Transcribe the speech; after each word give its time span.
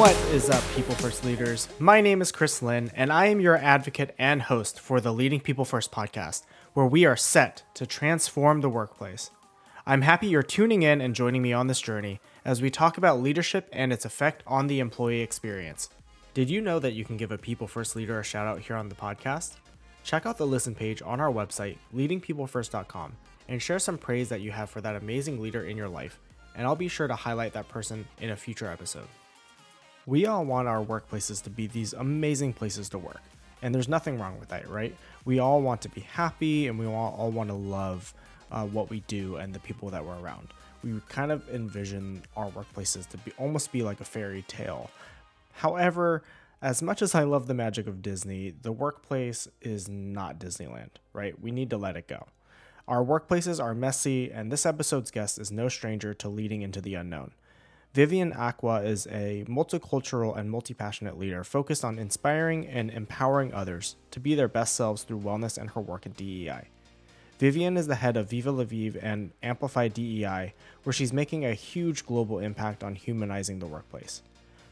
What 0.00 0.16
is 0.32 0.48
up, 0.48 0.64
People 0.74 0.94
First 0.94 1.26
leaders? 1.26 1.68
My 1.78 2.00
name 2.00 2.22
is 2.22 2.32
Chris 2.32 2.62
Lynn, 2.62 2.90
and 2.94 3.12
I 3.12 3.26
am 3.26 3.38
your 3.38 3.58
advocate 3.58 4.14
and 4.18 4.40
host 4.40 4.80
for 4.80 4.98
the 4.98 5.12
Leading 5.12 5.40
People 5.40 5.66
First 5.66 5.92
podcast, 5.92 6.44
where 6.72 6.86
we 6.86 7.04
are 7.04 7.18
set 7.18 7.64
to 7.74 7.86
transform 7.86 8.62
the 8.62 8.70
workplace. 8.70 9.30
I'm 9.84 10.00
happy 10.00 10.28
you're 10.28 10.42
tuning 10.42 10.82
in 10.82 11.02
and 11.02 11.14
joining 11.14 11.42
me 11.42 11.52
on 11.52 11.66
this 11.66 11.82
journey 11.82 12.18
as 12.46 12.62
we 12.62 12.70
talk 12.70 12.96
about 12.96 13.20
leadership 13.20 13.68
and 13.74 13.92
its 13.92 14.06
effect 14.06 14.42
on 14.46 14.68
the 14.68 14.80
employee 14.80 15.20
experience. 15.20 15.90
Did 16.32 16.48
you 16.48 16.62
know 16.62 16.78
that 16.78 16.94
you 16.94 17.04
can 17.04 17.18
give 17.18 17.30
a 17.30 17.36
People 17.36 17.68
First 17.68 17.94
leader 17.94 18.18
a 18.18 18.24
shout 18.24 18.46
out 18.46 18.60
here 18.60 18.76
on 18.76 18.88
the 18.88 18.94
podcast? 18.94 19.56
Check 20.02 20.24
out 20.24 20.38
the 20.38 20.46
listen 20.46 20.74
page 20.74 21.02
on 21.02 21.20
our 21.20 21.30
website, 21.30 21.76
leadingpeoplefirst.com, 21.94 23.12
and 23.48 23.60
share 23.60 23.78
some 23.78 23.98
praise 23.98 24.30
that 24.30 24.40
you 24.40 24.50
have 24.50 24.70
for 24.70 24.80
that 24.80 24.96
amazing 24.96 25.42
leader 25.42 25.64
in 25.64 25.76
your 25.76 25.90
life, 25.90 26.18
and 26.56 26.66
I'll 26.66 26.74
be 26.74 26.88
sure 26.88 27.06
to 27.06 27.14
highlight 27.14 27.52
that 27.52 27.68
person 27.68 28.08
in 28.18 28.30
a 28.30 28.36
future 28.36 28.70
episode. 28.70 29.06
We 30.10 30.26
all 30.26 30.44
want 30.44 30.66
our 30.66 30.84
workplaces 30.84 31.40
to 31.44 31.50
be 31.50 31.68
these 31.68 31.92
amazing 31.92 32.54
places 32.54 32.88
to 32.88 32.98
work. 32.98 33.20
And 33.62 33.72
there's 33.72 33.88
nothing 33.88 34.18
wrong 34.18 34.40
with 34.40 34.48
that, 34.48 34.68
right? 34.68 34.92
We 35.24 35.38
all 35.38 35.62
want 35.62 35.82
to 35.82 35.88
be 35.88 36.00
happy 36.00 36.66
and 36.66 36.80
we 36.80 36.86
all, 36.86 37.14
all 37.16 37.30
want 37.30 37.48
to 37.48 37.54
love 37.54 38.12
uh, 38.50 38.66
what 38.66 38.90
we 38.90 39.04
do 39.06 39.36
and 39.36 39.54
the 39.54 39.60
people 39.60 39.88
that 39.90 40.04
we're 40.04 40.18
around. 40.18 40.48
We 40.82 41.00
kind 41.08 41.30
of 41.30 41.48
envision 41.48 42.24
our 42.36 42.50
workplaces 42.50 43.08
to 43.10 43.18
be 43.18 43.30
almost 43.38 43.70
be 43.70 43.84
like 43.84 44.00
a 44.00 44.04
fairy 44.04 44.42
tale. 44.48 44.90
However, 45.52 46.24
as 46.60 46.82
much 46.82 47.02
as 47.02 47.14
I 47.14 47.22
love 47.22 47.46
the 47.46 47.54
magic 47.54 47.86
of 47.86 48.02
Disney, 48.02 48.52
the 48.62 48.72
workplace 48.72 49.46
is 49.60 49.88
not 49.88 50.40
Disneyland, 50.40 50.90
right? 51.12 51.40
We 51.40 51.52
need 51.52 51.70
to 51.70 51.76
let 51.76 51.96
it 51.96 52.08
go. 52.08 52.26
Our 52.88 53.04
workplaces 53.04 53.62
are 53.62 53.76
messy, 53.76 54.32
and 54.32 54.50
this 54.50 54.66
episode's 54.66 55.12
guest 55.12 55.38
is 55.38 55.52
no 55.52 55.68
stranger 55.68 56.14
to 56.14 56.28
leading 56.28 56.62
into 56.62 56.80
the 56.80 56.96
unknown. 56.96 57.30
Vivian 57.92 58.32
Acquah 58.32 58.84
is 58.84 59.08
a 59.08 59.44
multicultural 59.48 60.36
and 60.36 60.48
multi 60.48 60.74
passionate 60.74 61.18
leader 61.18 61.42
focused 61.42 61.84
on 61.84 61.98
inspiring 61.98 62.64
and 62.68 62.88
empowering 62.88 63.52
others 63.52 63.96
to 64.12 64.20
be 64.20 64.36
their 64.36 64.46
best 64.46 64.76
selves 64.76 65.02
through 65.02 65.18
wellness 65.18 65.58
and 65.58 65.70
her 65.70 65.80
work 65.80 66.06
at 66.06 66.16
DEI. 66.16 66.68
Vivian 67.40 67.76
is 67.76 67.88
the 67.88 67.96
head 67.96 68.16
of 68.16 68.30
Viva 68.30 68.52
La 68.52 68.62
Vive 68.62 68.96
and 69.02 69.32
Amplify 69.42 69.88
DEI, 69.88 70.54
where 70.84 70.92
she's 70.92 71.12
making 71.12 71.44
a 71.44 71.54
huge 71.54 72.06
global 72.06 72.38
impact 72.38 72.84
on 72.84 72.94
humanizing 72.94 73.58
the 73.58 73.66
workplace. 73.66 74.22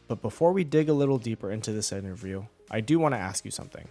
But 0.07 0.23
before 0.23 0.53
we 0.53 0.63
dig 0.63 0.89
a 0.89 0.93
little 0.93 1.19
deeper 1.19 1.51
into 1.51 1.73
this 1.73 1.91
interview, 1.91 2.45
I 2.71 2.81
do 2.81 3.01
want 3.01 3.15
to 3.15 3.19
ask 3.19 3.45
you 3.45 3.51
something. 3.51 3.89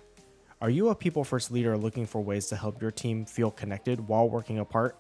Are 0.62 0.70
you 0.70 0.88
a 0.88 0.96
people 0.96 1.26
first 1.26 1.52
leader 1.52 1.76
looking 1.76 2.06
for 2.06 2.22
ways 2.22 2.48
to 2.48 2.56
help 2.56 2.82
your 2.82 2.92
team 2.92 3.26
feel 3.26 3.52
connected 3.52 4.08
while 4.08 4.30
working 4.30 4.58
apart? 4.58 4.96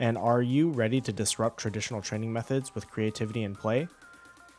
And 0.00 0.18
are 0.18 0.42
you 0.42 0.70
ready 0.70 1.00
to 1.00 1.12
disrupt 1.12 1.58
traditional 1.58 2.02
training 2.02 2.32
methods 2.32 2.74
with 2.74 2.90
creativity 2.90 3.44
and 3.44 3.56
play? 3.56 3.88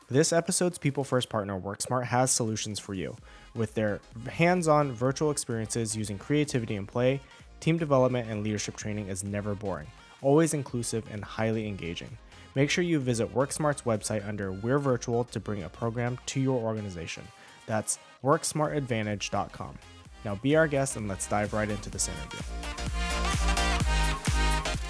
This 0.07 0.31
episode's 0.31 0.77
People 0.77 1.03
First 1.03 1.29
partner, 1.29 1.59
WorkSmart, 1.59 2.05
has 2.05 2.31
solutions 2.31 2.79
for 2.79 2.93
you. 2.93 3.15
With 3.55 3.73
their 3.73 3.99
hands 4.29 4.67
on 4.67 4.91
virtual 4.91 5.31
experiences 5.31 5.97
using 5.97 6.17
creativity 6.17 6.75
and 6.75 6.87
play, 6.87 7.21
team 7.59 7.77
development 7.77 8.29
and 8.29 8.43
leadership 8.43 8.75
training 8.75 9.07
is 9.07 9.23
never 9.23 9.55
boring, 9.55 9.87
always 10.21 10.53
inclusive 10.53 11.05
and 11.11 11.23
highly 11.23 11.67
engaging. 11.67 12.17
Make 12.53 12.69
sure 12.69 12.83
you 12.83 12.99
visit 12.99 13.33
WorkSmart's 13.33 13.81
website 13.81 14.25
under 14.27 14.51
We're 14.51 14.79
Virtual 14.79 15.23
to 15.25 15.39
bring 15.39 15.63
a 15.63 15.69
program 15.69 16.19
to 16.27 16.39
your 16.39 16.61
organization. 16.61 17.27
That's 17.65 17.99
WorkSmartAdvantage.com. 18.23 19.77
Now 20.23 20.35
be 20.35 20.55
our 20.55 20.67
guest 20.67 20.95
and 20.95 21.07
let's 21.07 21.27
dive 21.27 21.53
right 21.53 21.69
into 21.69 21.89
this 21.89 22.07
interview. 22.07 23.04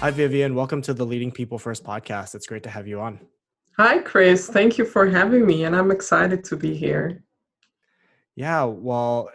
Hi, 0.00 0.10
Vivian. 0.10 0.54
Welcome 0.54 0.82
to 0.82 0.92
the 0.92 1.06
Leading 1.06 1.32
People 1.32 1.58
First 1.58 1.82
podcast. 1.82 2.34
It's 2.34 2.46
great 2.46 2.62
to 2.64 2.68
have 2.68 2.86
you 2.86 3.00
on. 3.00 3.18
Hi, 3.78 3.98
Chris. 4.00 4.46
Thank 4.46 4.76
you 4.76 4.84
for 4.84 5.06
having 5.06 5.46
me, 5.46 5.64
and 5.64 5.74
I'm 5.74 5.90
excited 5.90 6.44
to 6.44 6.56
be 6.56 6.76
here. 6.76 7.24
Yeah, 8.34 8.64
well, 8.64 9.30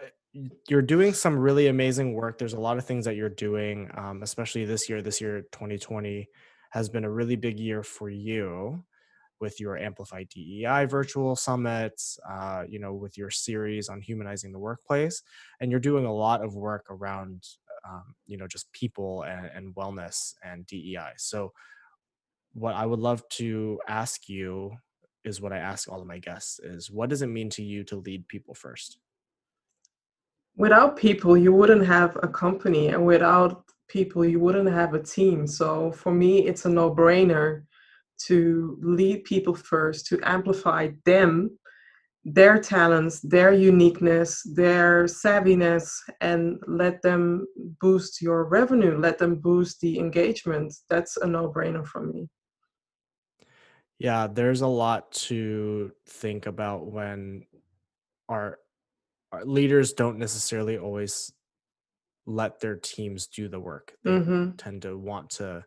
you're 0.68 0.80
doing 0.80 1.14
some 1.14 1.36
really 1.36 1.66
amazing 1.66 2.14
work. 2.14 2.38
There's 2.38 2.52
a 2.52 2.60
lot 2.60 2.78
of 2.78 2.86
things 2.86 3.04
that 3.06 3.16
you're 3.16 3.28
doing, 3.28 3.90
um, 3.96 4.22
especially 4.22 4.64
this 4.64 4.88
year. 4.88 5.02
This 5.02 5.20
year, 5.20 5.42
2020, 5.50 6.28
has 6.70 6.88
been 6.88 7.04
a 7.04 7.10
really 7.10 7.34
big 7.34 7.58
year 7.58 7.82
for 7.82 8.08
you 8.08 8.84
with 9.42 9.58
your 9.58 9.76
Amplify 9.76 10.22
DEI 10.32 10.86
virtual 10.86 11.34
summits, 11.34 12.20
uh, 12.30 12.62
you 12.68 12.78
know, 12.78 12.94
with 12.94 13.18
your 13.18 13.28
series 13.28 13.88
on 13.88 14.00
humanizing 14.00 14.52
the 14.52 14.58
workplace. 14.60 15.22
And 15.60 15.72
you're 15.72 15.80
doing 15.80 16.06
a 16.06 16.14
lot 16.14 16.44
of 16.44 16.54
work 16.54 16.86
around 16.88 17.42
um, 17.88 18.14
you 18.26 18.36
know 18.36 18.46
just 18.46 18.72
people 18.72 19.22
and, 19.22 19.46
and 19.54 19.74
wellness 19.74 20.34
and 20.44 20.66
DEI. 20.66 21.12
So 21.16 21.52
what 22.54 22.74
I 22.74 22.86
would 22.86 23.00
love 23.00 23.26
to 23.30 23.78
ask 23.88 24.28
you 24.28 24.72
is 25.24 25.40
what 25.40 25.52
I 25.52 25.58
ask 25.58 25.90
all 25.90 26.00
of 26.00 26.06
my 26.06 26.18
guests 26.18 26.58
is 26.60 26.90
what 26.90 27.08
does 27.08 27.22
it 27.22 27.28
mean 27.28 27.48
to 27.50 27.62
you 27.62 27.84
to 27.84 27.96
lead 27.96 28.26
people 28.28 28.54
first? 28.54 28.98
Without 30.56 30.96
people, 30.96 31.36
you 31.36 31.52
wouldn't 31.52 31.86
have 31.86 32.16
a 32.22 32.28
company, 32.28 32.88
and 32.88 33.06
without 33.06 33.64
people, 33.88 34.24
you 34.24 34.38
wouldn't 34.38 34.70
have 34.70 34.94
a 34.94 35.02
team. 35.02 35.46
So 35.46 35.92
for 35.92 36.12
me, 36.12 36.46
it's 36.46 36.66
a 36.66 36.68
no 36.68 36.94
brainer 36.94 37.62
to 38.26 38.78
lead 38.82 39.24
people 39.24 39.54
first, 39.54 40.06
to 40.06 40.20
amplify 40.22 40.90
them 41.04 41.58
their 42.24 42.58
talents, 42.58 43.20
their 43.20 43.52
uniqueness, 43.52 44.42
their 44.54 45.04
savviness, 45.04 45.92
and 46.20 46.58
let 46.68 47.02
them 47.02 47.46
boost 47.80 48.22
your 48.22 48.44
revenue, 48.44 48.96
let 48.96 49.18
them 49.18 49.36
boost 49.36 49.80
the 49.80 49.98
engagement. 49.98 50.72
That's 50.88 51.16
a 51.16 51.26
no 51.26 51.50
brainer 51.52 51.86
for 51.86 52.02
me. 52.02 52.28
Yeah, 53.98 54.28
there's 54.32 54.62
a 54.62 54.66
lot 54.68 55.12
to 55.12 55.92
think 56.08 56.46
about 56.46 56.86
when 56.86 57.44
our, 58.28 58.58
our 59.32 59.44
leaders 59.44 59.92
don't 59.92 60.18
necessarily 60.18 60.78
always 60.78 61.32
let 62.26 62.60
their 62.60 62.76
teams 62.76 63.26
do 63.26 63.48
the 63.48 63.60
work. 63.60 63.94
They 64.04 64.10
mm-hmm. 64.10 64.50
tend 64.56 64.82
to 64.82 64.96
want 64.96 65.30
to 65.30 65.64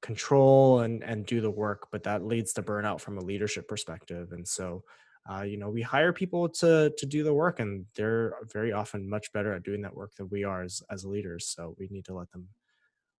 control 0.00 0.80
and 0.80 1.02
and 1.02 1.26
do 1.26 1.40
the 1.40 1.50
work, 1.50 1.88
but 1.90 2.04
that 2.04 2.24
leads 2.24 2.52
to 2.54 2.62
burnout 2.62 3.00
from 3.00 3.18
a 3.18 3.24
leadership 3.24 3.68
perspective. 3.68 4.32
And 4.32 4.46
so 4.46 4.84
uh, 5.30 5.42
you 5.42 5.56
know 5.56 5.68
we 5.70 5.82
hire 5.82 6.12
people 6.12 6.48
to 6.48 6.92
to 6.96 7.06
do 7.06 7.22
the 7.22 7.34
work 7.34 7.60
and 7.60 7.84
they're 7.94 8.34
very 8.52 8.72
often 8.72 9.08
much 9.08 9.32
better 9.32 9.52
at 9.52 9.62
doing 9.62 9.82
that 9.82 9.94
work 9.94 10.14
than 10.14 10.28
we 10.30 10.44
are 10.44 10.62
as 10.62 10.82
as 10.90 11.04
leaders 11.04 11.46
so 11.46 11.74
we 11.78 11.88
need 11.90 12.04
to 12.04 12.14
let 12.14 12.30
them 12.32 12.48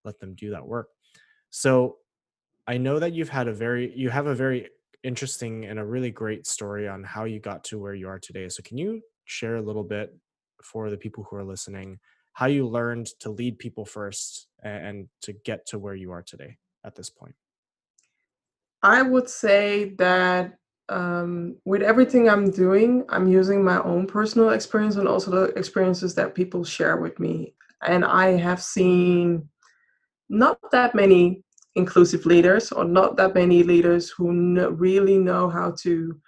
let 0.04 0.18
them 0.18 0.34
do 0.34 0.50
that 0.50 0.66
work. 0.66 0.88
So 1.50 1.98
i 2.66 2.76
know 2.76 2.98
that 2.98 3.12
you've 3.12 3.30
had 3.30 3.48
a 3.48 3.52
very 3.52 3.92
you 3.96 4.10
have 4.10 4.26
a 4.26 4.34
very 4.34 4.68
interesting 5.02 5.64
and 5.64 5.78
a 5.78 5.84
really 5.84 6.10
great 6.10 6.46
story 6.46 6.88
on 6.88 7.04
how 7.04 7.24
you 7.24 7.40
got 7.40 7.64
to 7.64 7.78
where 7.78 7.94
you 7.94 8.08
are 8.08 8.18
today. 8.18 8.48
So 8.48 8.62
can 8.62 8.78
you 8.78 9.00
share 9.24 9.56
a 9.56 9.62
little 9.62 9.84
bit 9.84 10.16
for 10.62 10.90
the 10.90 10.96
people 10.96 11.24
who 11.24 11.36
are 11.36 11.44
listening 11.44 11.98
how 12.32 12.46
you 12.46 12.66
learned 12.66 13.06
to 13.18 13.30
lead 13.30 13.58
people 13.58 13.84
first 13.84 14.46
and 14.62 15.08
to 15.22 15.32
get 15.32 15.66
to 15.66 15.78
where 15.78 15.94
you 15.94 16.12
are 16.12 16.22
today 16.22 16.56
at 16.84 16.94
this 16.94 17.10
point? 17.10 17.34
I 18.82 19.02
would 19.02 19.28
say 19.28 19.94
that 19.98 20.58
um, 20.88 21.56
with 21.64 21.82
everything 21.82 22.28
I'm 22.28 22.50
doing, 22.50 23.04
I'm 23.08 23.28
using 23.28 23.62
my 23.64 23.82
own 23.82 24.06
personal 24.06 24.50
experience 24.50 24.96
and 24.96 25.08
also 25.08 25.30
the 25.30 25.44
experiences 25.58 26.14
that 26.14 26.34
people 26.34 26.64
share 26.64 26.96
with 26.96 27.18
me. 27.18 27.54
And 27.86 28.04
I 28.04 28.30
have 28.30 28.62
seen 28.62 29.48
not 30.28 30.58
that 30.72 30.94
many 30.94 31.42
inclusive 31.74 32.26
leaders 32.26 32.72
or 32.72 32.84
not 32.84 33.16
that 33.16 33.34
many 33.34 33.62
leaders 33.62 34.10
who 34.10 34.32
know, 34.32 34.70
really 34.70 35.18
know 35.18 35.48
how 35.48 35.74
to 35.82 36.18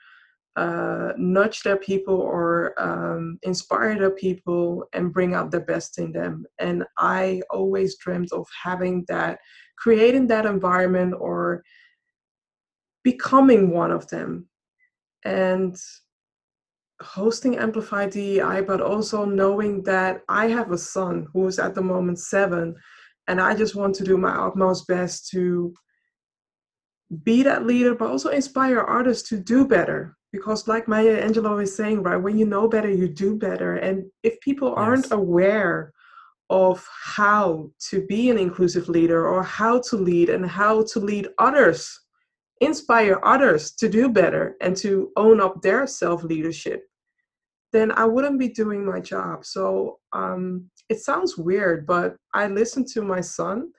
uh, 0.56 1.12
nudge 1.16 1.62
their 1.62 1.76
people 1.76 2.14
or 2.14 2.74
um, 2.78 3.38
inspire 3.42 3.98
their 3.98 4.10
people 4.10 4.84
and 4.92 5.12
bring 5.12 5.34
out 5.34 5.50
the 5.50 5.60
best 5.60 5.98
in 5.98 6.12
them. 6.12 6.44
And 6.58 6.84
I 6.98 7.40
always 7.50 7.96
dreamt 7.96 8.32
of 8.32 8.46
having 8.62 9.04
that, 9.08 9.38
creating 9.78 10.26
that 10.28 10.46
environment 10.46 11.14
or 11.18 11.62
becoming 13.02 13.70
one 13.70 13.90
of 13.90 14.06
them 14.08 14.49
and 15.24 15.76
hosting 17.02 17.56
Amplify 17.56 18.08
DEI, 18.08 18.62
but 18.66 18.80
also 18.80 19.24
knowing 19.24 19.82
that 19.84 20.22
I 20.28 20.48
have 20.48 20.70
a 20.70 20.78
son 20.78 21.28
who 21.32 21.46
is 21.46 21.58
at 21.58 21.74
the 21.74 21.82
moment 21.82 22.18
seven, 22.18 22.76
and 23.28 23.40
I 23.40 23.54
just 23.54 23.74
want 23.74 23.94
to 23.96 24.04
do 24.04 24.16
my 24.16 24.32
utmost 24.32 24.86
best 24.86 25.28
to 25.30 25.72
be 27.24 27.42
that 27.42 27.66
leader, 27.66 27.94
but 27.94 28.10
also 28.10 28.30
inspire 28.30 28.86
others 28.86 29.22
to 29.24 29.38
do 29.38 29.66
better. 29.66 30.16
Because, 30.32 30.68
like 30.68 30.86
Maya 30.86 31.26
Angelou 31.26 31.60
is 31.60 31.74
saying, 31.74 32.04
right, 32.04 32.16
when 32.16 32.38
you 32.38 32.46
know 32.46 32.68
better, 32.68 32.88
you 32.88 33.08
do 33.08 33.36
better. 33.36 33.74
And 33.76 34.04
if 34.22 34.38
people 34.40 34.74
aren't 34.74 35.10
aware 35.10 35.92
of 36.50 36.86
how 37.02 37.70
to 37.88 38.06
be 38.06 38.30
an 38.30 38.38
inclusive 38.38 38.88
leader 38.88 39.26
or 39.26 39.42
how 39.42 39.80
to 39.88 39.96
lead 39.96 40.28
and 40.28 40.46
how 40.46 40.84
to 40.92 41.00
lead 41.00 41.28
others 41.38 41.98
inspire 42.60 43.20
others 43.22 43.72
to 43.72 43.88
do 43.88 44.08
better 44.08 44.56
and 44.60 44.76
to 44.78 45.10
own 45.16 45.40
up 45.40 45.62
their 45.62 45.86
self 45.86 46.22
leadership, 46.22 46.82
then 47.72 47.92
I 47.92 48.04
wouldn't 48.04 48.38
be 48.38 48.48
doing 48.48 48.84
my 48.84 49.00
job. 49.00 49.44
So 49.44 49.98
um, 50.12 50.70
it 50.88 51.00
sounds 51.00 51.36
weird, 51.38 51.86
but 51.86 52.16
I 52.34 52.46
listen 52.48 52.84
to 52.92 53.02
my 53.02 53.20
son, 53.20 53.70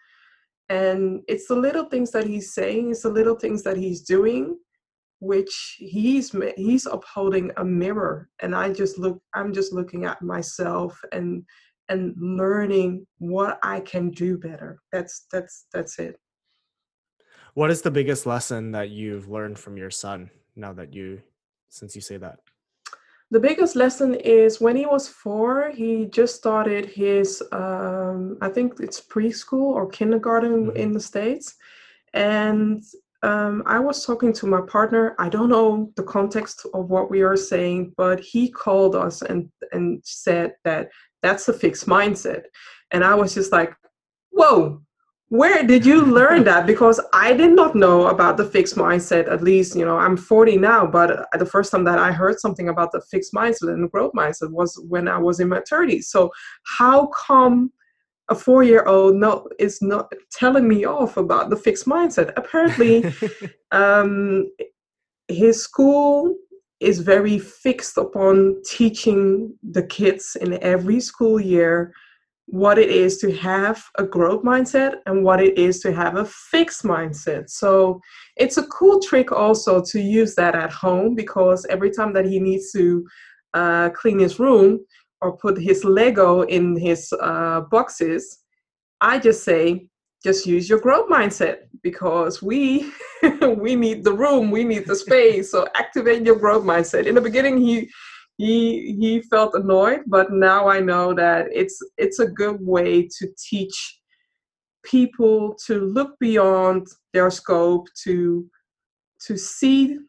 and 0.70 1.22
it's 1.28 1.48
the 1.48 1.56
little 1.56 1.86
things 1.86 2.12
that 2.12 2.26
he's 2.26 2.54
saying, 2.54 2.92
it's 2.92 3.04
the 3.04 3.10
little 3.10 3.36
things 3.36 3.64
that 3.64 3.78
he's 3.78 4.02
doing 4.02 4.58
which 5.22 5.76
he's 5.78 6.36
he's 6.58 6.88
upholding 6.88 7.52
a 7.58 7.64
mirror 7.64 8.28
and 8.42 8.56
i 8.56 8.74
just 8.74 8.98
look 8.98 9.22
i'm 9.36 9.54
just 9.54 9.72
looking 9.72 10.04
at 10.04 10.20
myself 10.22 11.00
and 11.12 11.44
and 11.90 12.16
learning 12.18 13.06
what 13.20 13.60
i 13.62 13.80
can 13.82 14.10
do 14.10 14.36
better 14.36 14.82
that's 14.92 15.28
that's 15.32 15.68
that's 15.72 16.00
it 16.00 16.20
what 17.54 17.72
is 17.72 17.82
the 17.82 17.92
biggest 17.92 18.26
lesson 18.26 18.72
that 18.72 18.90
you've 18.90 19.30
learned 19.30 19.58
from 19.58 19.78
your 19.78 19.92
son 19.92 20.30
now 20.56 20.74
that 20.74 20.94
you 20.94 21.22
since 21.70 21.96
you 21.96 22.02
say 22.02 22.18
that 22.18 22.40
the 23.32 23.40
biggest 23.40 23.78
lesson 23.78 24.14
is 24.16 24.60
when 24.60 24.76
he 24.76 24.86
was 24.86 25.08
four 25.08 25.72
he 25.72 26.06
just 26.06 26.36
started 26.36 26.86
his 26.86 27.42
um, 27.52 28.38
i 28.42 28.50
think 28.50 28.80
it's 28.80 29.02
preschool 29.02 29.74
or 29.74 29.88
kindergarten 29.88 30.68
mm-hmm. 30.68 30.78
in 30.78 30.92
the 30.92 31.00
states 31.00 31.56
and 32.14 32.84
um, 33.24 33.62
I 33.66 33.80
was 33.80 34.06
talking 34.06 34.34
to 34.34 34.48
my 34.48 34.62
partner. 34.62 35.16
I 35.20 35.30
don't 35.30 35.50
know 35.50 35.92
the 35.96 36.04
context 36.04 36.66
of 36.74 36.90
what 36.90 37.12
we 37.12 37.22
are 37.22 37.38
saying, 37.38 37.94
but 37.96 38.20
he 38.20 38.50
called 38.50 38.96
us 38.96 39.22
and 39.22 39.50
and 39.72 40.02
said 40.04 40.54
that 40.64 40.90
that's 41.22 41.48
a 41.48 41.54
fixed 41.54 41.86
mindset. 41.86 42.44
And 42.90 43.04
I 43.04 43.14
was 43.14 43.34
just 43.36 43.52
like, 43.52 43.76
whoa, 44.32 44.82
where 45.32 45.64
did 45.64 45.86
you 45.86 46.02
learn 46.02 46.44
that? 46.44 46.68
Because 46.68 47.00
I 47.14 47.32
did 47.32 47.56
not 47.56 47.74
know 47.74 48.08
about 48.08 48.36
the 48.36 48.44
fixed 48.44 48.76
mindset. 48.76 49.32
At 49.32 49.42
least, 49.42 49.78
you 49.78 49.86
know, 49.86 49.98
I'm 49.98 50.18
40 50.18 50.58
now, 50.58 50.86
but 50.86 51.26
the 51.40 51.46
first 51.46 51.72
time 51.72 51.86
that 51.86 51.98
I 51.98 52.12
heard 52.12 52.38
something 52.38 52.68
about 52.68 52.92
the 52.92 53.00
fixed 53.10 53.34
mindset 53.34 53.70
and 53.70 53.90
growth 53.90 54.12
mindset 54.12 54.52
was 54.52 54.78
when 54.90 55.08
I 55.08 55.18
was 55.18 55.40
in 55.40 55.48
my 55.48 55.62
30s. 55.62 56.04
So, 56.04 56.32
how 56.64 57.08
come 57.08 57.72
a 58.28 58.36
four 58.36 58.64
year 58.64 58.84
old 58.84 59.16
no 59.16 59.48
is 59.58 59.82
not 59.82 60.12
telling 60.34 60.68
me 60.68 60.84
off 60.84 61.16
about 61.16 61.50
the 61.50 61.56
fixed 61.56 61.86
mindset 61.86 62.32
apparently 62.38 63.04
um, 63.72 64.52
his 65.30 65.64
school 65.64 66.36
is 66.82 67.00
very 67.00 67.40
fixed 67.40 67.98
upon 67.98 68.62
teaching 68.66 69.54
the 69.64 69.84
kids 69.84 70.38
in 70.40 70.62
every 70.62 71.00
school 71.00 71.40
year 71.40 71.94
what 72.52 72.78
it 72.78 72.90
is 72.90 73.18
to 73.18 73.32
have 73.38 73.82
a 73.98 74.04
growth 74.04 74.44
mindset 74.44 74.96
and 75.06 75.24
what 75.24 75.42
it 75.42 75.58
is 75.58 75.80
to 75.80 75.94
have 75.94 76.18
a 76.18 76.26
fixed 76.26 76.84
mindset. 76.84 77.50
So 77.50 78.02
it's 78.36 78.58
a 78.58 78.68
cool 78.68 79.00
trick 79.00 79.32
also 79.32 79.82
to 79.82 80.00
use 80.00 80.36
that 80.36 80.54
at 80.54 80.72
home 80.72 81.16
because 81.16 81.66
every 81.70 81.92
time 81.92 82.12
that 82.14 82.26
he 82.26 82.40
needs 82.40 82.72
to 82.74 83.06
uh, 83.54 83.90
clean 83.92 84.20
his 84.20 84.38
room, 84.38 84.80
or 85.22 85.38
put 85.38 85.58
his 85.58 85.86
Lego 85.86 86.42
in 86.42 86.76
his 86.76 87.14
uh, 87.22 87.62
boxes, 87.62 88.40
I 89.00 89.20
just 89.20 89.44
say, 89.44 89.88
just 90.24 90.46
use 90.46 90.70
your 90.70 90.80
growth 90.80 91.10
mindset 91.10 91.58
because 91.82 92.44
we 92.44 92.92
we 93.58 93.76
need 93.76 94.04
the 94.04 94.14
room, 94.14 94.52
we 94.52 94.64
need 94.64 94.86
the 94.86 94.96
space. 94.96 95.52
So 95.52 95.68
activate 95.76 96.26
your 96.26 96.38
growth 96.38 96.64
mindset. 96.64 97.06
In 97.06 97.16
the 97.16 97.22
beginning, 97.22 97.58
he 97.58 97.90
he 98.42 98.96
he 99.00 99.22
felt 99.22 99.54
annoyed, 99.54 100.02
but 100.08 100.32
now 100.32 100.68
I 100.68 100.80
know 100.80 101.14
that 101.14 101.48
it's 101.52 101.78
it's 101.98 102.20
a 102.20 102.34
good 102.42 102.58
way 102.60 103.08
to 103.18 103.28
teach 103.38 104.00
people 104.84 105.56
to 105.68 105.80
look 105.80 106.18
beyond 106.20 106.88
their 107.14 107.30
scope 107.30 107.88
to 108.04 108.50
to 109.28 109.38
see 109.38 110.00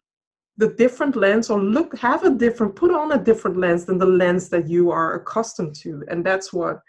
the 0.56 0.70
different 0.82 1.14
lens 1.16 1.50
or 1.50 1.60
look 1.60 1.98
have 1.98 2.24
a 2.24 2.30
different 2.30 2.74
put 2.74 2.90
on 2.90 3.12
a 3.12 3.22
different 3.22 3.58
lens 3.58 3.84
than 3.84 3.98
the 3.98 4.14
lens 4.22 4.48
that 4.48 4.68
you 4.68 4.90
are 4.90 5.14
accustomed 5.14 5.74
to. 5.74 6.02
And 6.08 6.24
that's 6.24 6.52
what 6.52 6.80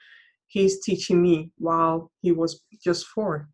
he's 0.47 0.81
teaching 0.83 1.21
me 1.21 1.51
while 1.57 2.11
he 2.21 2.31
was 2.31 2.61
just 2.81 3.07
four. 3.07 3.49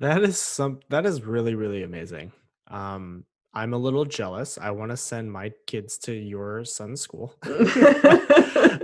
That 0.00 0.22
is 0.22 0.38
some 0.38 0.80
that 0.90 1.06
is 1.06 1.22
really 1.22 1.54
really 1.54 1.82
amazing. 1.82 2.32
Um 2.70 3.24
i'm 3.58 3.74
a 3.74 3.78
little 3.78 4.04
jealous. 4.04 4.58
I 4.58 4.70
want 4.70 4.90
to 4.90 4.96
send 4.96 5.32
my 5.32 5.52
kids 5.66 5.98
to 5.98 6.12
your 6.12 6.64
son's 6.64 7.00
school. 7.00 7.34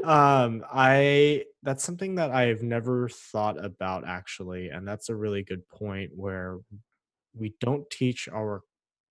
Um 0.05 0.65
i 0.71 1.45
that's 1.63 1.83
something 1.83 2.17
that 2.17 2.31
i've 2.31 2.63
never 2.63 3.09
thought 3.09 3.63
about 3.65 4.07
actually 4.07 4.69
and 4.69 4.87
that's 4.87 5.09
a 5.09 5.15
really 5.15 5.43
good 5.43 5.67
point 5.69 6.11
where 6.15 6.59
we 7.35 7.55
don't 7.59 7.89
teach 7.89 8.29
our 8.29 8.63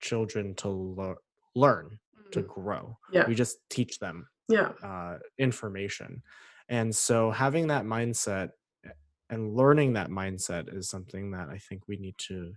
children 0.01 0.54
to 0.56 0.69
le- 0.69 1.15
learn 1.56 2.00
to 2.31 2.42
grow. 2.44 2.98
Yeah. 3.12 3.27
We 3.27 3.36
just 3.36 3.57
teach 3.69 4.00
them 4.00 4.27
yeah. 4.50 4.69
uh, 4.83 5.18
information. 5.38 6.21
And 6.69 6.95
so 6.95 7.31
having 7.31 7.68
that 7.68 7.86
mindset 7.86 8.50
eh, 8.86 8.89
and 9.30 9.56
learning 9.56 9.94
that 9.94 10.10
mindset 10.10 10.75
is 10.75 10.89
something 10.89 11.31
that 11.31 11.50
i 11.50 11.57
think 11.57 11.88
we 11.88 11.98
need 11.98 12.15
to 12.30 12.54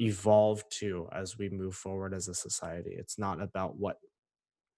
evolve 0.00 0.68
to 0.70 1.08
as 1.12 1.38
we 1.38 1.48
move 1.48 1.74
forward 1.74 2.12
as 2.14 2.28
a 2.28 2.34
society 2.34 2.94
it's 2.98 3.18
not 3.18 3.40
about 3.40 3.76
what 3.76 3.98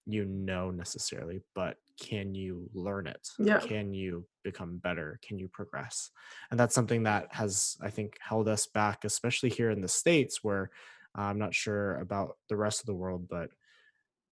you 0.05 0.23
know 0.25 0.71
necessarily 0.71 1.41
but 1.55 1.77
can 1.99 2.33
you 2.33 2.69
learn 2.73 3.07
it 3.07 3.27
yeah. 3.39 3.59
can 3.59 3.93
you 3.93 4.25
become 4.43 4.77
better 4.77 5.19
can 5.21 5.37
you 5.37 5.49
progress 5.49 6.11
and 6.51 6.59
that's 6.59 6.75
something 6.75 7.03
that 7.03 7.27
has 7.31 7.75
i 7.81 7.89
think 7.89 8.15
held 8.21 8.47
us 8.47 8.67
back 8.67 9.03
especially 9.03 9.49
here 9.49 9.71
in 9.71 9.81
the 9.81 9.87
states 9.87 10.43
where 10.43 10.69
uh, 11.17 11.23
I'm 11.23 11.39
not 11.39 11.53
sure 11.53 11.95
about 11.95 12.37
the 12.49 12.55
rest 12.55 12.81
of 12.81 12.85
the 12.85 12.93
world, 12.93 13.27
but 13.29 13.49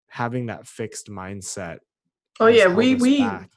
having 0.08 0.46
that 0.46 0.67
fixed 0.67 1.08
mindset. 1.08 1.78
Oh 2.40 2.46
yeah, 2.46 2.67
we 2.67 2.94
we 2.96 3.20
back. 3.20 3.50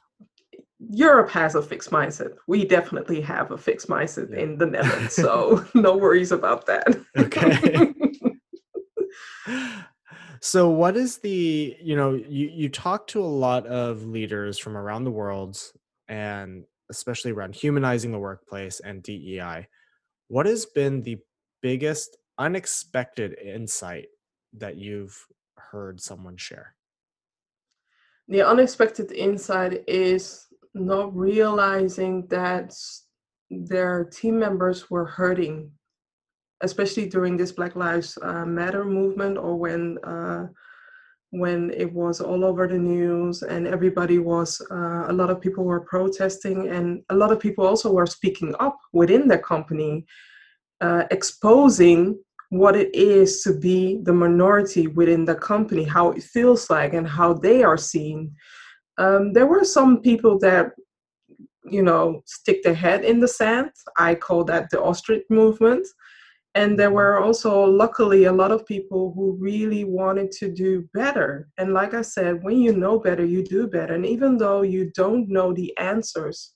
Europe 0.78 1.30
has 1.30 1.54
a 1.54 1.62
fixed 1.62 1.90
mindset. 1.90 2.34
We 2.46 2.64
definitely 2.64 3.20
have 3.22 3.50
a 3.50 3.58
fixed 3.58 3.88
mindset 3.88 4.30
yeah. 4.30 4.40
in 4.40 4.58
the 4.58 4.66
Netherlands, 4.66 5.14
so 5.14 5.64
no 5.74 5.96
worries 5.96 6.32
about 6.32 6.66
that. 6.66 6.98
okay. 7.16 7.92
so 10.40 10.68
what 10.68 10.96
is 10.96 11.18
the, 11.18 11.76
you 11.80 11.96
know, 11.96 12.14
you 12.14 12.48
you 12.48 12.68
talk 12.68 13.06
to 13.08 13.20
a 13.20 13.26
lot 13.26 13.66
of 13.66 14.04
leaders 14.04 14.58
from 14.58 14.76
around 14.76 15.04
the 15.04 15.10
world 15.10 15.58
and 16.08 16.64
especially 16.90 17.32
around 17.32 17.54
humanizing 17.54 18.12
the 18.12 18.18
workplace 18.18 18.80
and 18.80 19.02
DEI. 19.02 19.66
What 20.28 20.46
has 20.46 20.66
been 20.66 21.02
the 21.02 21.18
biggest 21.62 22.16
unexpected 22.38 23.36
insight 23.38 24.06
that 24.58 24.76
you've 24.76 25.18
heard 25.56 26.00
someone 26.00 26.36
share? 26.36 26.74
The 28.28 28.42
unexpected 28.42 29.12
insight 29.12 29.84
is 29.86 30.46
not 30.76 31.16
realizing 31.16 32.26
that 32.28 32.74
their 33.50 34.04
team 34.04 34.38
members 34.38 34.90
were 34.90 35.06
hurting, 35.06 35.70
especially 36.62 37.08
during 37.08 37.36
this 37.36 37.52
Black 37.52 37.76
Lives 37.76 38.18
uh, 38.22 38.44
Matter 38.44 38.84
movement 38.84 39.38
or 39.38 39.56
when 39.56 39.98
uh, 40.04 40.46
when 41.30 41.70
it 41.72 41.92
was 41.92 42.20
all 42.20 42.44
over 42.44 42.68
the 42.68 42.78
news 42.78 43.42
and 43.42 43.66
everybody 43.66 44.18
was 44.18 44.60
uh, 44.70 45.06
a 45.08 45.12
lot 45.12 45.28
of 45.28 45.40
people 45.40 45.64
were 45.64 45.80
protesting 45.80 46.68
and 46.68 47.02
a 47.10 47.14
lot 47.14 47.32
of 47.32 47.40
people 47.40 47.66
also 47.66 47.92
were 47.92 48.06
speaking 48.06 48.54
up 48.60 48.78
within 48.92 49.26
their 49.26 49.38
company 49.40 50.06
uh, 50.80 51.04
exposing 51.10 52.18
what 52.50 52.76
it 52.76 52.94
is 52.94 53.42
to 53.42 53.58
be 53.58 53.98
the 54.02 54.12
minority 54.12 54.86
within 54.86 55.24
the 55.24 55.34
company, 55.34 55.84
how 55.84 56.10
it 56.12 56.22
feels 56.22 56.70
like, 56.70 56.94
and 56.94 57.08
how 57.08 57.32
they 57.32 57.62
are 57.64 57.76
seen. 57.76 58.32
Um, 58.98 59.32
there 59.32 59.46
were 59.46 59.64
some 59.64 60.00
people 60.00 60.38
that, 60.40 60.72
you 61.64 61.82
know, 61.82 62.22
stick 62.26 62.62
their 62.62 62.74
head 62.74 63.04
in 63.04 63.20
the 63.20 63.28
sand. 63.28 63.70
I 63.98 64.14
call 64.14 64.44
that 64.44 64.70
the 64.70 64.82
ostrich 64.82 65.24
movement. 65.30 65.86
And 66.54 66.78
there 66.78 66.90
were 66.90 67.20
also, 67.20 67.64
luckily, 67.64 68.24
a 68.24 68.32
lot 68.32 68.50
of 68.50 68.64
people 68.64 69.12
who 69.14 69.36
really 69.38 69.84
wanted 69.84 70.30
to 70.32 70.50
do 70.50 70.88
better. 70.94 71.48
And 71.58 71.74
like 71.74 71.92
I 71.92 72.00
said, 72.00 72.42
when 72.42 72.58
you 72.58 72.74
know 72.74 72.98
better, 72.98 73.26
you 73.26 73.44
do 73.44 73.66
better. 73.66 73.94
And 73.94 74.06
even 74.06 74.38
though 74.38 74.62
you 74.62 74.90
don't 74.94 75.28
know 75.28 75.52
the 75.52 75.76
answers, 75.76 76.54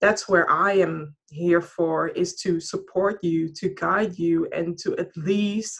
that's 0.00 0.30
where 0.30 0.50
I 0.50 0.72
am 0.72 1.14
here 1.30 1.60
for 1.60 2.08
is 2.08 2.36
to 2.36 2.58
support 2.58 3.22
you, 3.22 3.52
to 3.52 3.68
guide 3.68 4.18
you, 4.18 4.48
and 4.52 4.78
to 4.78 4.96
at 4.96 5.14
least 5.14 5.78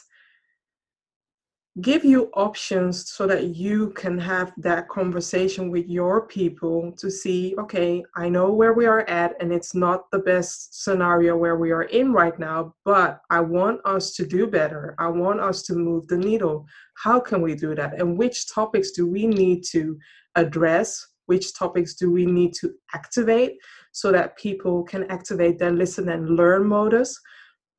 give 1.81 2.05
you 2.05 2.29
options 2.35 3.11
so 3.11 3.25
that 3.25 3.55
you 3.55 3.89
can 3.91 4.17
have 4.19 4.53
that 4.57 4.87
conversation 4.89 5.71
with 5.71 5.87
your 5.87 6.27
people 6.27 6.91
to 6.95 7.09
see 7.09 7.55
okay 7.57 8.03
i 8.15 8.29
know 8.29 8.53
where 8.53 8.73
we 8.73 8.85
are 8.85 9.01
at 9.09 9.33
and 9.41 9.51
it's 9.51 9.73
not 9.73 10.03
the 10.11 10.19
best 10.19 10.83
scenario 10.83 11.35
where 11.35 11.57
we 11.57 11.71
are 11.71 11.85
in 11.85 12.13
right 12.13 12.37
now 12.37 12.71
but 12.85 13.21
i 13.31 13.39
want 13.39 13.81
us 13.85 14.13
to 14.13 14.23
do 14.23 14.45
better. 14.45 14.95
I 14.99 15.07
want 15.09 15.39
us 15.39 15.63
to 15.63 15.75
move 15.75 16.07
the 16.07 16.17
needle. 16.17 16.65
How 16.95 17.19
can 17.19 17.41
we 17.41 17.55
do 17.55 17.75
that? 17.75 17.99
And 17.99 18.17
which 18.17 18.51
topics 18.53 18.91
do 18.91 19.07
we 19.07 19.25
need 19.25 19.63
to 19.71 19.97
address? 20.35 21.05
Which 21.25 21.53
topics 21.53 21.95
do 21.95 22.11
we 22.11 22.25
need 22.25 22.53
to 22.55 22.73
activate 22.93 23.53
so 23.91 24.11
that 24.11 24.37
people 24.37 24.83
can 24.83 25.09
activate 25.09 25.59
their 25.59 25.71
listen 25.71 26.09
and 26.09 26.35
learn 26.35 26.65
modus 26.65 27.19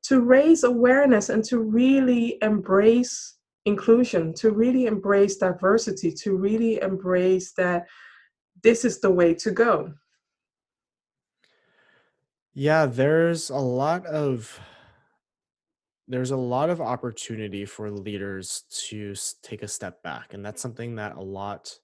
to 0.03 0.21
raise 0.21 0.63
awareness 0.63 1.29
and 1.29 1.43
to 1.45 1.59
really 1.59 2.37
embrace 2.41 3.34
inclusion, 3.65 4.33
to 4.35 4.51
really 4.51 4.85
embrace 4.85 5.37
diversity, 5.37 6.11
to 6.11 6.37
really 6.37 6.81
embrace 6.81 7.53
that 7.53 7.87
this 8.63 8.85
is 8.85 9.01
the 9.01 9.11
way 9.11 9.33
to 9.33 9.51
go. 9.51 9.93
Yeah, 12.53 12.85
there's 12.85 13.49
a 13.49 13.57
lot 13.57 14.05
of 14.05 14.59
there's 16.07 16.31
a 16.31 16.37
lot 16.37 16.69
of 16.69 16.79
opportunity 16.81 17.65
for 17.65 17.89
leaders 17.89 18.63
to 18.69 19.15
take 19.41 19.63
a 19.63 19.67
step 19.67 20.03
back 20.03 20.33
and 20.33 20.45
that's 20.45 20.61
something 20.61 20.95
that 20.95 21.15
a 21.15 21.21
lot 21.21 21.79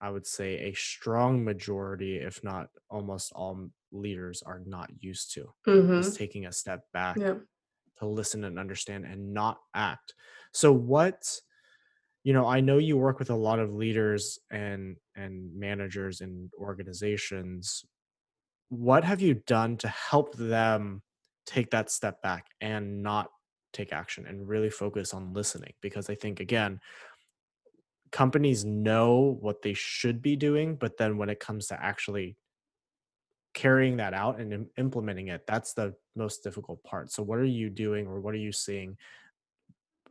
i 0.00 0.08
would 0.08 0.26
say 0.26 0.54
a 0.70 0.72
strong 0.72 1.44
majority 1.44 2.16
if 2.16 2.42
not 2.42 2.70
almost 2.88 3.30
all 3.34 3.68
leaders 3.92 4.42
are 4.42 4.62
not 4.64 4.90
used 5.00 5.32
to 5.34 5.52
Mm-hmm. 5.66 6.10
taking 6.12 6.46
a 6.46 6.52
step 6.52 6.84
back 6.94 7.18
Yeah. 7.20 7.34
to 7.98 8.06
listen 8.06 8.44
and 8.44 8.58
understand 8.58 9.04
and 9.04 9.34
not 9.34 9.58
act 9.74 10.14
so 10.58 10.72
what 10.72 11.40
you 12.24 12.32
know 12.32 12.44
i 12.44 12.60
know 12.60 12.78
you 12.78 12.96
work 12.96 13.20
with 13.20 13.30
a 13.30 13.34
lot 13.34 13.60
of 13.60 13.72
leaders 13.72 14.40
and 14.50 14.96
and 15.14 15.54
managers 15.54 16.20
and 16.20 16.50
organizations. 16.58 17.84
What 18.70 19.04
have 19.04 19.20
you 19.20 19.34
done 19.46 19.76
to 19.78 19.88
help 19.88 20.34
them 20.34 21.02
take 21.46 21.70
that 21.70 21.90
step 21.90 22.20
back 22.22 22.46
and 22.60 23.02
not 23.02 23.28
take 23.72 23.92
action 23.92 24.26
and 24.26 24.48
really 24.48 24.68
focus 24.68 25.14
on 25.14 25.32
listening? 25.32 25.74
Because 25.80 26.10
i 26.10 26.16
think 26.16 26.40
again 26.40 26.80
companies 28.10 28.64
know 28.64 29.38
what 29.40 29.62
they 29.62 29.74
should 29.74 30.20
be 30.22 30.34
doing 30.34 30.74
but 30.74 30.96
then 30.96 31.18
when 31.18 31.28
it 31.28 31.38
comes 31.38 31.66
to 31.68 31.80
actually 31.80 32.36
carrying 33.54 33.96
that 33.98 34.14
out 34.14 34.40
and 34.40 34.66
implementing 34.76 35.28
it 35.28 35.46
that's 35.46 35.72
the 35.74 35.94
most 36.18 36.42
difficult 36.42 36.82
part. 36.84 37.10
So 37.10 37.22
what 37.22 37.38
are 37.38 37.44
you 37.44 37.70
doing 37.70 38.06
or 38.06 38.20
what 38.20 38.34
are 38.34 38.44
you 38.48 38.52
seeing 38.52 38.98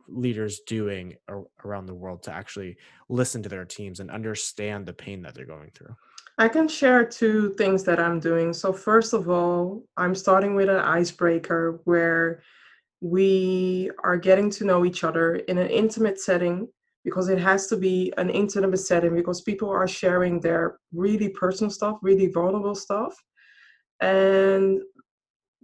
leaders 0.08 0.60
doing 0.66 1.14
ar- 1.28 1.44
around 1.64 1.86
the 1.86 1.94
world 1.94 2.22
to 2.22 2.32
actually 2.32 2.76
listen 3.08 3.42
to 3.42 3.48
their 3.48 3.64
teams 3.64 4.00
and 4.00 4.10
understand 4.10 4.86
the 4.86 4.92
pain 4.92 5.22
that 5.22 5.34
they're 5.34 5.44
going 5.44 5.70
through 5.74 5.94
I 6.40 6.48
can 6.48 6.68
share 6.68 7.04
two 7.04 7.54
things 7.58 7.82
that 7.84 7.98
I'm 7.98 8.20
doing. 8.20 8.52
So, 8.52 8.72
first 8.72 9.12
of 9.12 9.28
all, 9.28 9.84
I'm 9.96 10.14
starting 10.14 10.54
with 10.54 10.68
an 10.68 10.76
icebreaker 10.76 11.80
where 11.82 12.42
we 13.00 13.90
are 14.04 14.16
getting 14.16 14.48
to 14.50 14.64
know 14.64 14.84
each 14.84 15.02
other 15.02 15.36
in 15.36 15.58
an 15.58 15.68
intimate 15.68 16.20
setting 16.20 16.68
because 17.04 17.28
it 17.28 17.38
has 17.38 17.66
to 17.68 17.76
be 17.76 18.12
an 18.18 18.30
intimate 18.30 18.78
setting 18.78 19.16
because 19.16 19.40
people 19.40 19.68
are 19.68 19.88
sharing 19.88 20.40
their 20.40 20.78
really 20.92 21.28
personal 21.30 21.70
stuff, 21.70 21.98
really 22.02 22.28
vulnerable 22.28 22.74
stuff. 22.74 23.16
And 24.00 24.80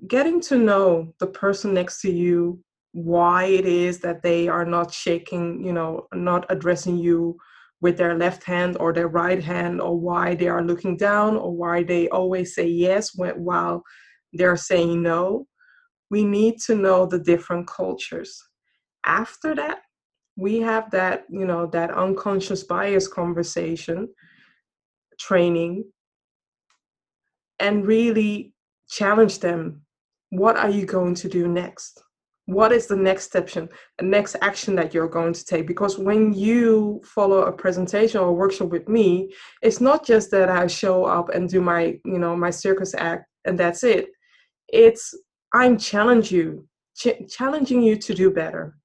getting 0.09 0.41
to 0.43 0.59
know 0.59 1.15
the 1.21 1.27
person 1.29 1.73
next 1.73 2.01
to 2.01 2.11
you, 2.11 2.59
why 2.95 3.47
it 3.47 3.67
is 3.67 3.99
that 3.99 4.23
they 4.23 4.47
are 4.47 4.65
not 4.65 4.95
shaking, 4.95 5.65
you 5.65 5.73
know, 5.73 6.07
not 6.15 6.47
addressing 6.49 6.97
you 6.97 7.37
with 7.81 7.99
their 7.99 8.17
left 8.17 8.45
hand 8.45 8.77
or 8.79 8.93
their 8.93 9.09
right 9.09 9.43
hand, 9.43 9.81
or 9.81 9.99
why 9.99 10.37
they 10.37 10.47
are 10.47 10.63
looking 10.63 10.97
down, 10.97 11.37
or 11.37 11.51
why 11.51 11.83
they 11.83 12.09
always 12.11 12.55
say 12.55 12.69
yes 12.69 13.11
while 13.17 13.83
they're 14.33 14.57
saying 14.57 15.03
no. 15.03 15.49
We 16.09 16.25
need 16.25 16.61
to 16.67 16.77
know 16.77 17.05
the 17.05 17.19
different 17.19 17.67
cultures. 17.67 18.41
After 19.05 19.57
that, 19.57 19.81
we 20.37 20.61
have 20.61 20.89
that, 20.93 21.25
you 21.29 21.47
know, 21.47 21.67
that 21.73 21.91
unconscious 21.91 22.63
bias 22.63 23.09
conversation 23.09 24.09
training 25.19 25.85
and 27.59 27.85
really 27.85 28.55
challenge 28.89 29.41
them. 29.41 29.83
What 30.31 30.57
are 30.57 30.71
you 30.71 30.87
going 30.87 31.17
to 31.17 31.29
do 31.29 31.49
next? 31.49 32.04
What 32.47 32.73
is 32.73 32.87
the 32.87 32.97
next 32.97 33.25
step, 33.25 33.49
the 33.49 33.71
next 34.03 34.37
action 34.43 34.75
that 34.77 34.93
you're 34.93 35.09
going 35.09 35.33
to 35.33 35.45
take? 35.45 35.67
Because 35.67 35.99
when 35.99 36.33
you 36.35 37.01
follow 37.05 37.43
a 37.43 37.53
presentation 37.53 38.21
or 38.21 38.29
a 38.29 38.33
workshop 38.33 38.69
with 38.69 38.89
me, 38.89 39.33
it's 39.63 39.81
not 39.81 40.05
just 40.05 40.31
that 40.33 40.51
I 40.51 40.67
show 40.67 41.05
up 41.05 41.31
and 41.31 41.49
do 41.49 41.61
my, 41.63 41.99
you 42.05 42.19
know, 42.19 42.37
my 42.37 42.51
circus 42.51 42.95
act 42.95 43.27
and 43.47 43.59
that's 43.59 43.83
it. 43.83 44.09
It's 44.69 45.15
I'm 45.55 45.79
challenge 45.79 46.33
you, 46.33 46.67
ch- 46.97 47.29
challenging 47.29 47.83
you 47.83 47.97
to 47.97 48.15
do 48.15 48.31
better. 48.31 48.77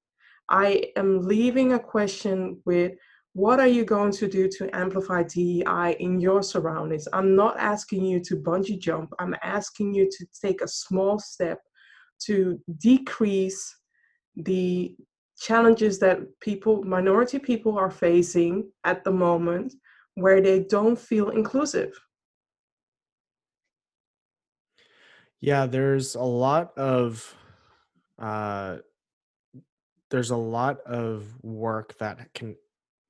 I 0.48 0.92
am 0.96 1.22
leaving 1.22 1.74
a 1.74 1.78
question 1.78 2.60
with 2.64 2.92
what 3.34 3.60
are 3.60 3.68
you 3.68 3.84
going 3.84 4.10
to 4.12 4.28
do 4.28 4.48
to 4.48 4.74
amplify 4.74 5.22
DEI 5.22 5.96
in 6.00 6.20
your 6.20 6.42
surroundings? 6.42 7.06
I'm 7.12 7.36
not 7.36 7.56
asking 7.58 8.04
you 8.04 8.20
to 8.20 8.36
bungee 8.36 8.78
jump. 8.78 9.12
I'm 9.18 9.36
asking 9.42 9.94
you 9.94 10.08
to 10.10 10.26
take 10.42 10.62
a 10.62 10.68
small 10.68 11.18
step 11.18 11.60
to 12.26 12.60
decrease 12.78 13.76
the 14.36 14.94
challenges 15.38 15.98
that 15.98 16.18
people, 16.40 16.82
minority 16.82 17.38
people, 17.38 17.78
are 17.78 17.90
facing 17.90 18.70
at 18.84 19.04
the 19.04 19.10
moment 19.10 19.72
where 20.14 20.40
they 20.40 20.60
don't 20.60 20.98
feel 20.98 21.30
inclusive. 21.30 21.92
yeah 25.40 25.64
there's 25.66 26.14
a 26.14 26.22
lot 26.22 26.76
of 26.76 27.34
uh 28.18 28.76
there's 30.10 30.30
a 30.30 30.36
lot 30.36 30.80
of 30.80 31.24
work 31.42 31.96
that 31.98 32.32
can 32.34 32.56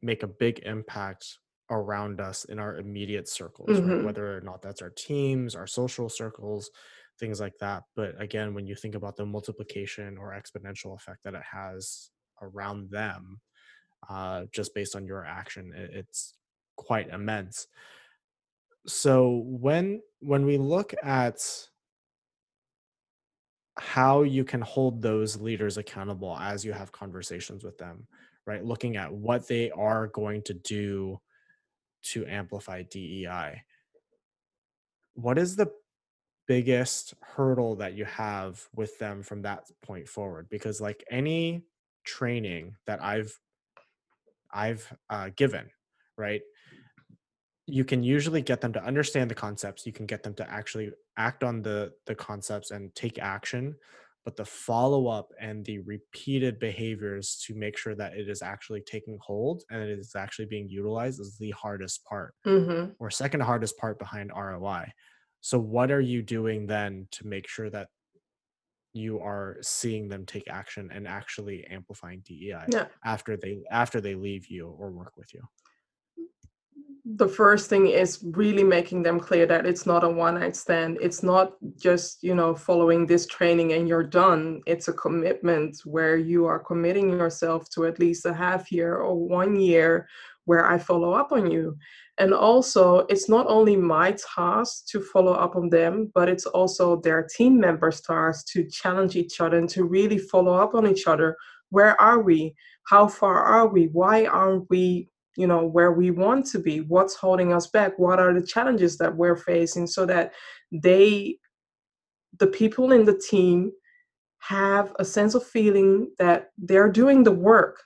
make 0.03 0.23
a 0.23 0.27
big 0.27 0.61
impact 0.61 1.39
around 1.71 2.21
us 2.21 2.45
in 2.45 2.59
our 2.59 2.77
immediate 2.77 3.29
circles, 3.29 3.71
right? 3.71 3.81
hmm 3.81 4.05
Whether 4.05 4.37
or 4.37 4.41
not 4.43 4.61
that's 4.61 4.83
our 4.83 4.91
teams, 4.91 5.55
our 5.55 5.67
social 5.67 6.09
circles, 6.09 6.71
things 7.21 7.41
like 7.41 7.57
that. 7.61 7.85
But 7.95 8.21
again, 8.21 8.55
when 8.55 8.67
you 8.67 8.75
think 8.75 8.95
about 8.95 9.17
the 9.17 9.27
multiplication 9.27 10.19
or 10.19 10.33
exponential 10.33 10.97
effect 10.97 11.19
that 11.25 11.35
it 11.35 11.43
has 11.53 12.11
around 12.43 12.91
them, 12.91 13.41
uh, 14.09 14.45
just 14.53 14.75
based 14.75 14.97
on 14.97 15.07
your 15.07 15.25
action, 15.25 15.73
it, 15.77 15.91
it's 15.93 16.35
quite 16.77 17.11
immense. 17.11 17.67
So 18.87 19.43
when 19.45 20.01
when 20.21 20.47
we 20.47 20.57
look 20.57 20.95
at 21.03 21.41
how 23.79 24.23
you 24.23 24.45
can 24.45 24.61
hold 24.61 25.01
those 25.01 25.41
leaders 25.41 25.77
accountable 25.77 26.37
as 26.39 26.65
you 26.65 26.73
have 26.73 26.93
conversations 26.93 27.65
with 27.65 27.79
them, 27.79 28.07
right? 28.47 28.65
Looking 28.65 28.97
at 28.97 29.13
what 29.13 29.47
they 29.49 29.71
are 29.71 30.09
going 30.09 30.43
to 30.43 30.55
do 30.55 31.21
to 32.03 32.27
amplify 32.27 32.83
DEI. 32.83 33.63
What 35.15 35.39
is 35.39 35.57
the 35.57 35.71
biggest 36.51 37.15
hurdle 37.23 37.77
that 37.77 37.95
you 37.95 38.05
have 38.05 38.67
with 38.75 38.99
them 38.99 39.23
from 39.23 39.43
that 39.43 39.71
point 39.83 40.09
forward? 40.09 40.49
Because 40.51 40.81
like 40.81 41.05
any 41.09 41.63
training 42.05 42.75
that 42.87 43.01
I've 43.01 43.39
I've 44.53 44.93
uh, 45.09 45.31
given, 45.37 45.71
right? 46.19 46.43
you 47.71 47.85
can 47.85 48.03
usually 48.03 48.43
get 48.43 48.61
them 48.61 48.73
to 48.73 48.85
understand 48.85 49.31
the 49.31 49.35
concepts 49.35 49.87
you 49.87 49.93
can 49.93 50.07
get 50.07 50.23
them 50.23 50.35
to 50.35 50.51
actually 50.51 50.91
act 51.17 51.45
on 51.45 51.63
the 51.63 51.93
the 52.07 52.15
concepts 52.15 52.71
and 52.71 52.93
take 52.95 53.19
action 53.19 53.77
but 54.25 54.37
the 54.37 54.45
follow 54.45 55.07
up 55.07 55.29
and 55.41 55.65
the 55.65 55.79
repeated 55.81 56.59
behaviors 56.59 57.43
to 57.47 57.55
make 57.55 57.79
sure 57.79 57.95
that 57.95 58.15
it 58.15 58.29
is 58.29 58.43
actually 58.43 58.83
taking 58.83 59.19
hold 59.21 59.63
and 59.71 59.81
it 59.83 59.99
is 59.99 60.15
actually 60.17 60.47
being 60.47 60.69
utilized 60.69 61.21
is 61.21 61.37
the 61.39 61.51
hardest 61.53 62.05
part 62.05 62.35
hmm 62.45 62.87
or 62.99 63.11
second 63.11 63.41
hardest 63.41 63.77
part 63.79 63.99
behind 63.99 64.33
ROI 64.35 64.87
so 65.41 65.59
what 65.59 65.91
are 65.91 66.01
you 66.01 66.23
doing 66.23 66.67
then 66.67 67.07
to 67.13 67.27
make 67.27 67.49
sure 67.49 67.71
that 67.71 67.89
you 68.93 69.21
are 69.21 69.57
seeing 69.63 70.09
them 70.09 70.27
take 70.27 70.49
action 70.51 70.91
and 70.93 71.07
actually 71.07 71.65
amplifying 71.67 72.21
DEI 72.25 72.65
Yeah. 72.69 72.87
after 73.05 73.37
they 73.37 73.63
after 73.71 74.01
they 74.01 74.15
leave 74.15 74.47
you 74.49 74.69
or 74.69 74.91
work 74.91 75.17
with 75.17 75.33
you 75.33 75.43
the 77.17 77.29
first 77.29 77.69
thing 77.69 77.87
is 77.87 78.23
really 78.23 78.63
making 78.63 79.03
them 79.03 79.19
clear 79.19 79.47
that 79.47 79.67
it's 79.67 79.87
not 79.87 80.05
a 80.05 80.09
one 80.09 80.35
night 80.35 80.55
stand. 80.55 80.99
It's 81.01 81.23
not 81.23 81.55
just, 81.79 82.23
you 82.23 82.35
know, 82.35 82.55
following 82.55 83.07
this 83.07 83.27
training 83.27 83.73
and 83.73 83.89
you're 83.89 84.05
done. 84.05 84.61
It's 84.67 84.89
a 84.89 84.93
commitment 84.93 85.79
where 85.85 86.17
you 86.17 86.47
are 86.47 86.59
committing 86.59 87.09
yourself 87.09 87.69
to 87.71 87.87
at 87.87 87.99
least 87.99 88.27
a 88.27 88.35
half 88.35 88.71
year 88.71 88.97
or 88.97 89.17
one 89.17 89.57
year 89.59 90.09
where 90.45 90.67
I 90.71 90.79
follow 90.79 91.13
up 91.13 91.33
on 91.33 91.51
you. 91.51 91.77
And 92.21 92.35
also, 92.35 93.07
it's 93.09 93.31
not 93.31 93.47
only 93.49 93.77
my 93.77 94.15
task 94.37 94.87
to 94.89 95.01
follow 95.01 95.33
up 95.33 95.57
on 95.57 95.71
them, 95.71 96.13
but 96.15 96.29
it's 96.29 96.45
also 96.45 97.01
their 97.01 97.27
team 97.35 97.59
members' 97.59 98.03
task 98.03 98.47
to 98.53 98.69
challenge 98.69 99.17
each 99.17 99.41
other 99.41 99.57
and 99.57 99.71
to 99.71 99.85
really 99.85 100.19
follow 100.19 100.53
up 100.53 100.75
on 100.75 100.87
each 100.87 101.07
other. 101.07 101.35
Where 101.71 101.99
are 101.99 102.21
we? 102.21 102.55
How 102.85 103.09
far 103.09 103.43
are 103.43 103.69
we? 103.69 103.87
Why 103.87 104.27
aren't 104.27 104.69
we 104.69 105.09
you 105.37 105.47
know 105.47 105.65
where 105.65 105.93
we 105.93 106.11
want 106.11 106.45
to 106.45 106.59
be 106.59 106.81
what's 106.81 107.15
holding 107.15 107.53
us 107.53 107.69
back 107.69 107.97
what 108.01 108.19
are 108.19 108.35
the 108.35 108.45
challenges 108.45 108.99
that 108.99 109.17
we're 109.17 109.37
facing 109.37 109.87
so 109.87 110.05
that 110.05 110.33
they 110.73 111.39
the 112.41 112.49
people 112.49 112.91
in 112.91 113.05
the 113.05 113.17
team 113.31 113.71
have 114.41 114.93
a 114.99 115.05
sense 115.05 115.37
of 115.37 115.47
feeling 115.47 116.11
that 116.19 116.49
they're 116.59 116.91
doing 116.91 117.23
the 117.23 117.31
work 117.31 117.81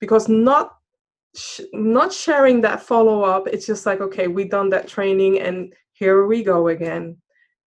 because 0.00 0.28
not 0.28 0.77
sh- 1.38 1.60
not 1.72 2.12
sharing 2.12 2.60
that 2.62 2.82
follow 2.82 3.22
up 3.22 3.46
it's 3.46 3.66
just 3.66 3.86
like 3.86 4.00
okay 4.00 4.26
we 4.28 4.44
done 4.44 4.68
that 4.70 4.88
training 4.88 5.40
and 5.40 5.72
here 5.98 6.26
we 6.26 6.44
go 6.44 6.68
again. 6.68 7.16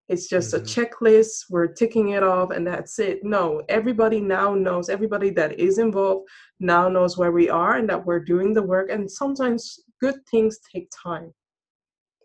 It's 0.08 0.26
just 0.28 0.54
a 0.54 0.58
hmm 0.58 0.64
checklist 0.64 1.44
we're 1.50 1.68
ticking 1.68 2.10
it 2.10 2.22
off 2.22 2.50
and 2.50 2.66
that's 2.66 2.98
it. 2.98 3.22
No 3.22 3.62
everybody 3.68 4.20
now 4.20 4.54
knows 4.54 4.88
everybody 4.88 5.30
that 5.30 5.58
is 5.58 5.78
involved 5.78 6.28
now 6.60 6.88
knows 6.88 7.16
where 7.16 7.32
we 7.32 7.48
are 7.48 7.76
and 7.76 7.88
that 7.88 8.04
we're 8.04 8.24
doing 8.24 8.52
the 8.52 8.62
work 8.62 8.90
and 8.90 9.10
sometimes 9.10 9.80
good 10.00 10.16
things 10.30 10.58
take 10.70 10.88
time. 10.90 11.32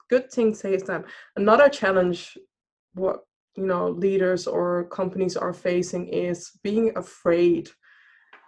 Good 0.10 0.32
things 0.32 0.62
take 0.62 0.86
time. 0.86 1.06
Another 1.36 1.70
challenge 1.70 2.38
what 2.94 3.20
you 3.56 3.66
know 3.66 3.90
leaders 3.90 4.48
or 4.48 4.86
companies 4.90 5.38
are 5.38 5.54
facing 5.54 6.08
is 6.08 6.52
being 6.64 6.92
afraid 6.96 7.70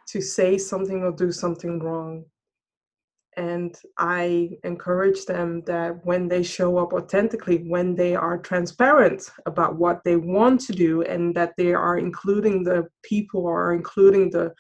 to 0.08 0.22
say 0.22 0.58
something 0.58 1.03
or 1.03 1.12
do 1.12 1.32
something 1.32 1.79
wrong 1.79 2.25
and 3.39 3.72
i 3.98 4.50
encourage 4.63 5.22
them 5.25 5.62
that 5.65 5.89
when 6.05 6.27
they 6.27 6.43
show 6.43 6.77
up 6.77 6.91
authentically 6.93 7.58
when 7.74 7.96
they 7.96 8.13
are 8.15 8.38
transparent 8.38 9.22
about 9.46 9.77
what 9.84 10.03
they 10.03 10.17
want 10.17 10.60
to 10.60 10.74
do 10.74 11.01
and 11.03 11.34
that 11.34 11.53
they 11.58 11.74
are 11.74 11.98
including 11.98 12.63
the 12.63 12.79
people 13.01 13.43
or 13.46 13.74
including 13.74 14.29
the 14.29 14.53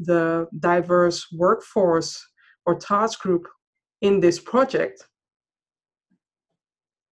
the 0.00 0.46
diverse 0.58 1.20
workforce 1.32 2.10
or 2.66 2.74
task 2.74 3.20
group 3.20 3.44
in 4.00 4.20
this 4.20 4.38
project 4.40 5.06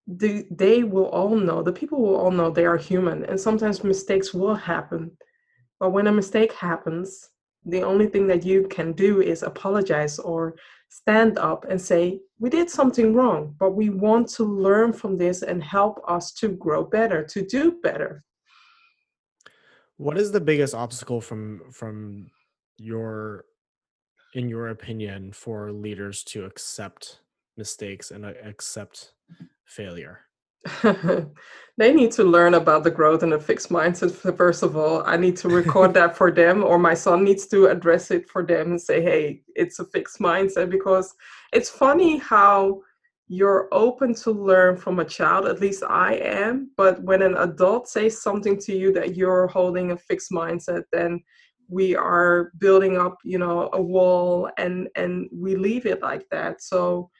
the, 0.07 0.47
they 0.50 0.83
will 0.83 1.07
all 1.07 1.37
know, 1.37 1.62
the 1.62 1.73
people 1.73 2.00
will 2.00 2.17
all 2.17 2.31
know 2.31 2.50
they 2.50 2.67
are 2.67 2.76
human, 2.76 3.25
and 3.25 3.41
sometimes 3.41 3.85
mistakes 3.85 4.35
will 4.35 4.55
happen. 4.55 5.11
But 5.79 5.91
when 5.91 6.09
a 6.09 6.12
mistake 6.12 6.52
happens, 6.52 7.31
the 7.64 7.83
only 7.83 8.07
thing 8.09 8.26
that 8.26 8.45
you 8.45 8.67
can 8.69 8.93
do 8.93 9.21
is 9.21 9.43
apologize 9.43 10.19
or 10.19 10.57
stand 10.92 11.38
up 11.38 11.64
and 11.68 11.80
say, 11.80 12.20
We 12.38 12.50
did 12.50 12.68
something 12.68 13.14
wrong, 13.14 13.54
but 13.58 13.70
we 13.70 13.88
want 13.88 14.28
to 14.37 14.44
learn 14.44 14.92
from 14.92 15.16
this 15.16 15.42
and 15.42 15.62
help 15.62 16.00
us 16.06 16.32
to 16.34 16.49
grow 16.49 16.84
better, 16.84 17.25
to 17.25 17.46
do 17.46 17.78
better. 17.82 18.22
What 19.96 20.18
is 20.18 20.32
the 20.32 20.40
biggest 20.40 20.75
obstacle 20.75 21.20
from 21.20 21.62
from 21.72 22.30
your 22.76 23.44
in 24.34 24.49
your 24.49 24.68
opinion 24.68 25.32
for 25.32 25.72
leaders 25.72 26.22
to 26.25 26.44
accept 26.44 27.20
mistakes 27.56 28.11
and 28.11 28.25
uh, 28.26 28.32
accept 28.44 29.14
failure? 29.64 30.20
they 31.78 31.92
need 31.92 32.12
to 32.12 32.25
learn 32.25 32.54
about 32.54 32.85
the 32.85 32.90
growth 32.90 33.23
and 33.23 33.33
the 33.33 33.38
fixed 33.38 33.71
mindset 33.71 34.37
first 34.37 34.62
of 34.62 34.76
all. 34.76 35.02
I 35.07 35.16
need 35.16 35.37
to 35.38 35.49
record 35.49 35.95
that 35.95 36.16
for 36.16 36.31
them 36.31 36.62
or 36.62 36.78
my 36.78 36.95
son 36.95 37.25
needs 37.25 37.47
to 37.49 37.66
address 37.66 38.11
it 38.11 38.28
for 38.28 38.45
them 38.45 38.73
and 38.73 38.81
say 38.81 39.02
hey 39.02 39.42
it's 39.54 39.78
a 39.78 39.85
fixed 39.87 40.19
mindset 40.19 40.71
because 40.71 41.14
it's 41.52 41.71
funny 41.71 42.19
how 42.19 42.81
you're 43.28 43.69
open 43.73 44.14
to 44.14 44.31
learn 44.31 44.76
from 44.76 44.99
a 44.99 45.04
child 45.04 45.47
at 45.47 45.61
least 45.61 45.83
i 45.88 46.16
am 46.16 46.71
but 46.76 47.02
when 47.02 47.23
an 47.23 47.35
adult 47.38 47.88
says 47.88 48.21
something 48.21 48.59
to 48.59 48.76
you 48.76 48.92
that 48.92 49.16
you're 49.16 49.47
holding 49.47 49.92
a 49.92 49.97
fixed 49.97 50.31
mindset 50.31 50.83
then 50.92 51.23
we 51.73 51.97
are 51.97 52.52
building 52.59 52.99
up 52.99 53.16
you 53.25 53.38
know 53.38 53.71
a 53.73 53.81
wall 53.81 54.50
and 54.59 54.88
and 54.95 55.28
we 55.33 55.57
leave 55.57 55.87
it 55.87 56.02
like 56.02 56.28
that. 56.31 56.62
So 56.62 57.11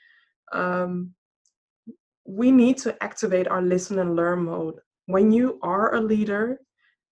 um 0.53 1.15
we 2.25 2.51
need 2.51 2.79
to 2.79 2.97
activate 3.03 3.49
our 3.49 3.63
listen 3.63 3.99
and 3.99 4.17
learn 4.17 4.45
mode. 4.45 4.77
When 5.07 5.33
you 5.33 5.59
are 5.63 5.95
a 5.95 6.01
leader, 6.01 6.59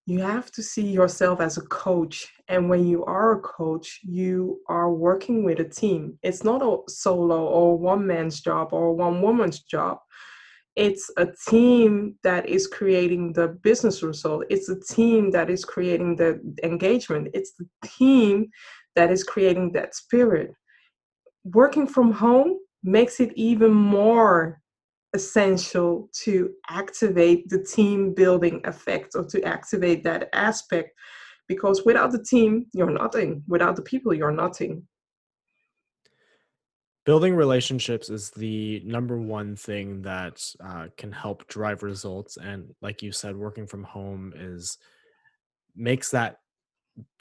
you 0.07 0.21
have 0.21 0.51
to 0.53 0.63
see 0.63 0.87
yourself 0.87 1.41
as 1.41 1.57
a 1.57 1.63
coach. 1.63 2.27
And 2.49 2.69
when 2.69 2.87
you 2.87 3.05
are 3.05 3.33
a 3.33 3.41
coach, 3.41 4.01
you 4.03 4.61
are 4.69 4.93
working 4.93 5.45
with 5.45 5.61
a 5.61 5.69
team. 5.69 6.19
It's 6.23 6.45
not 6.45 6.63
a 6.63 6.79
solo 6.89 7.47
or 7.47 7.79
one 7.79 8.07
man's 8.07 8.41
job 8.41 8.73
or 8.73 8.95
one 8.95 9.23
woman's 9.23 9.61
job. 9.61 9.99
It's 10.77 11.11
a 11.17 11.27
team 11.49 12.17
that 12.23 12.49
is 12.49 12.67
creating 12.67 13.33
the 13.33 13.49
business 13.49 14.03
result. 14.03 14.45
It's 14.49 14.69
a 14.69 14.81
team 14.81 15.31
that 15.33 15.51
is 15.51 15.65
creating 15.65 16.17
the 16.17 16.41
engagement. 16.63 17.29
It's 17.35 17.53
the 17.59 17.67
team 17.85 18.49
that 18.95 19.11
is 19.11 19.25
creating 19.25 19.73
that 19.73 19.95
spirit. 19.95 20.53
Working 21.45 21.87
from 21.87 22.13
home 22.13 22.59
makes 22.83 23.21
it 23.21 23.33
even 23.35 23.73
more 23.73 24.61
essential 25.15 26.09
to 26.25 26.51
activate 26.69 27.49
the 27.49 27.63
team 27.63 28.15
building 28.15 28.61
effect 28.65 29.13
or 29.15 29.25
to 29.25 29.43
activate 29.43 30.05
that 30.05 30.29
aspect 30.33 30.91
because 31.49 31.85
without 31.85 32.13
the 32.13 32.23
team 32.23 32.67
you're 32.73 32.91
nothing. 32.91 33.43
Without 33.49 33.77
the 33.77 33.83
people 33.83 34.15
you're 34.15 34.31
nothing. 34.31 34.87
Building 37.05 37.35
relationships 37.35 38.09
is 38.09 38.31
the 38.31 38.83
number 38.85 39.19
one 39.19 39.57
thing 39.57 40.03
that 40.03 40.45
uh, 40.65 40.87
can 40.97 41.11
help 41.11 41.47
drive 41.49 41.83
results 41.83 42.37
and 42.37 42.73
like 42.83 43.03
you 43.03 43.11
said 43.11 43.35
working 43.37 43.67
from 43.67 43.83
home 43.83 44.33
is 44.37 44.79
makes 45.75 46.11
that 46.11 46.37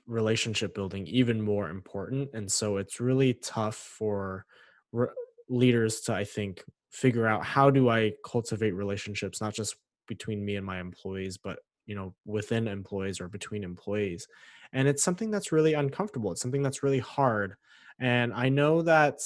relationship 0.06 0.76
building 0.76 1.08
even 1.08 1.42
more 1.42 1.70
important 1.70 2.30
and 2.34 2.52
so 2.52 2.78
it's 2.78 3.00
really 3.00 3.34
tough 3.36 3.76
for 3.76 4.46
re- 4.92 5.08
leaders 5.50 6.02
to 6.02 6.14
i 6.14 6.24
think 6.24 6.64
figure 6.92 7.28
out 7.28 7.46
how 7.46 7.70
do 7.70 7.90
I 7.90 8.14
cultivate 8.26 8.72
relationships, 8.72 9.42
not 9.42 9.54
just 9.54 9.76
between 10.08 10.44
me 10.44 10.56
and 10.56 10.66
my 10.66 10.80
employees, 10.80 11.38
but 11.38 11.60
you 11.86 11.96
know, 11.96 12.14
within 12.26 12.68
employees 12.68 13.20
or 13.20 13.28
between 13.28 13.64
employees. 13.64 14.28
And 14.74 14.88
it's 14.88 15.04
something 15.04 15.32
that's 15.32 15.52
really 15.52 15.74
uncomfortable. 15.74 16.32
It's 16.32 16.42
something 16.42 16.62
that's 16.62 16.84
really 16.84 17.00
hard. 17.00 17.56
And 18.00 18.32
I 18.32 18.50
know 18.50 18.84
that 18.84 19.20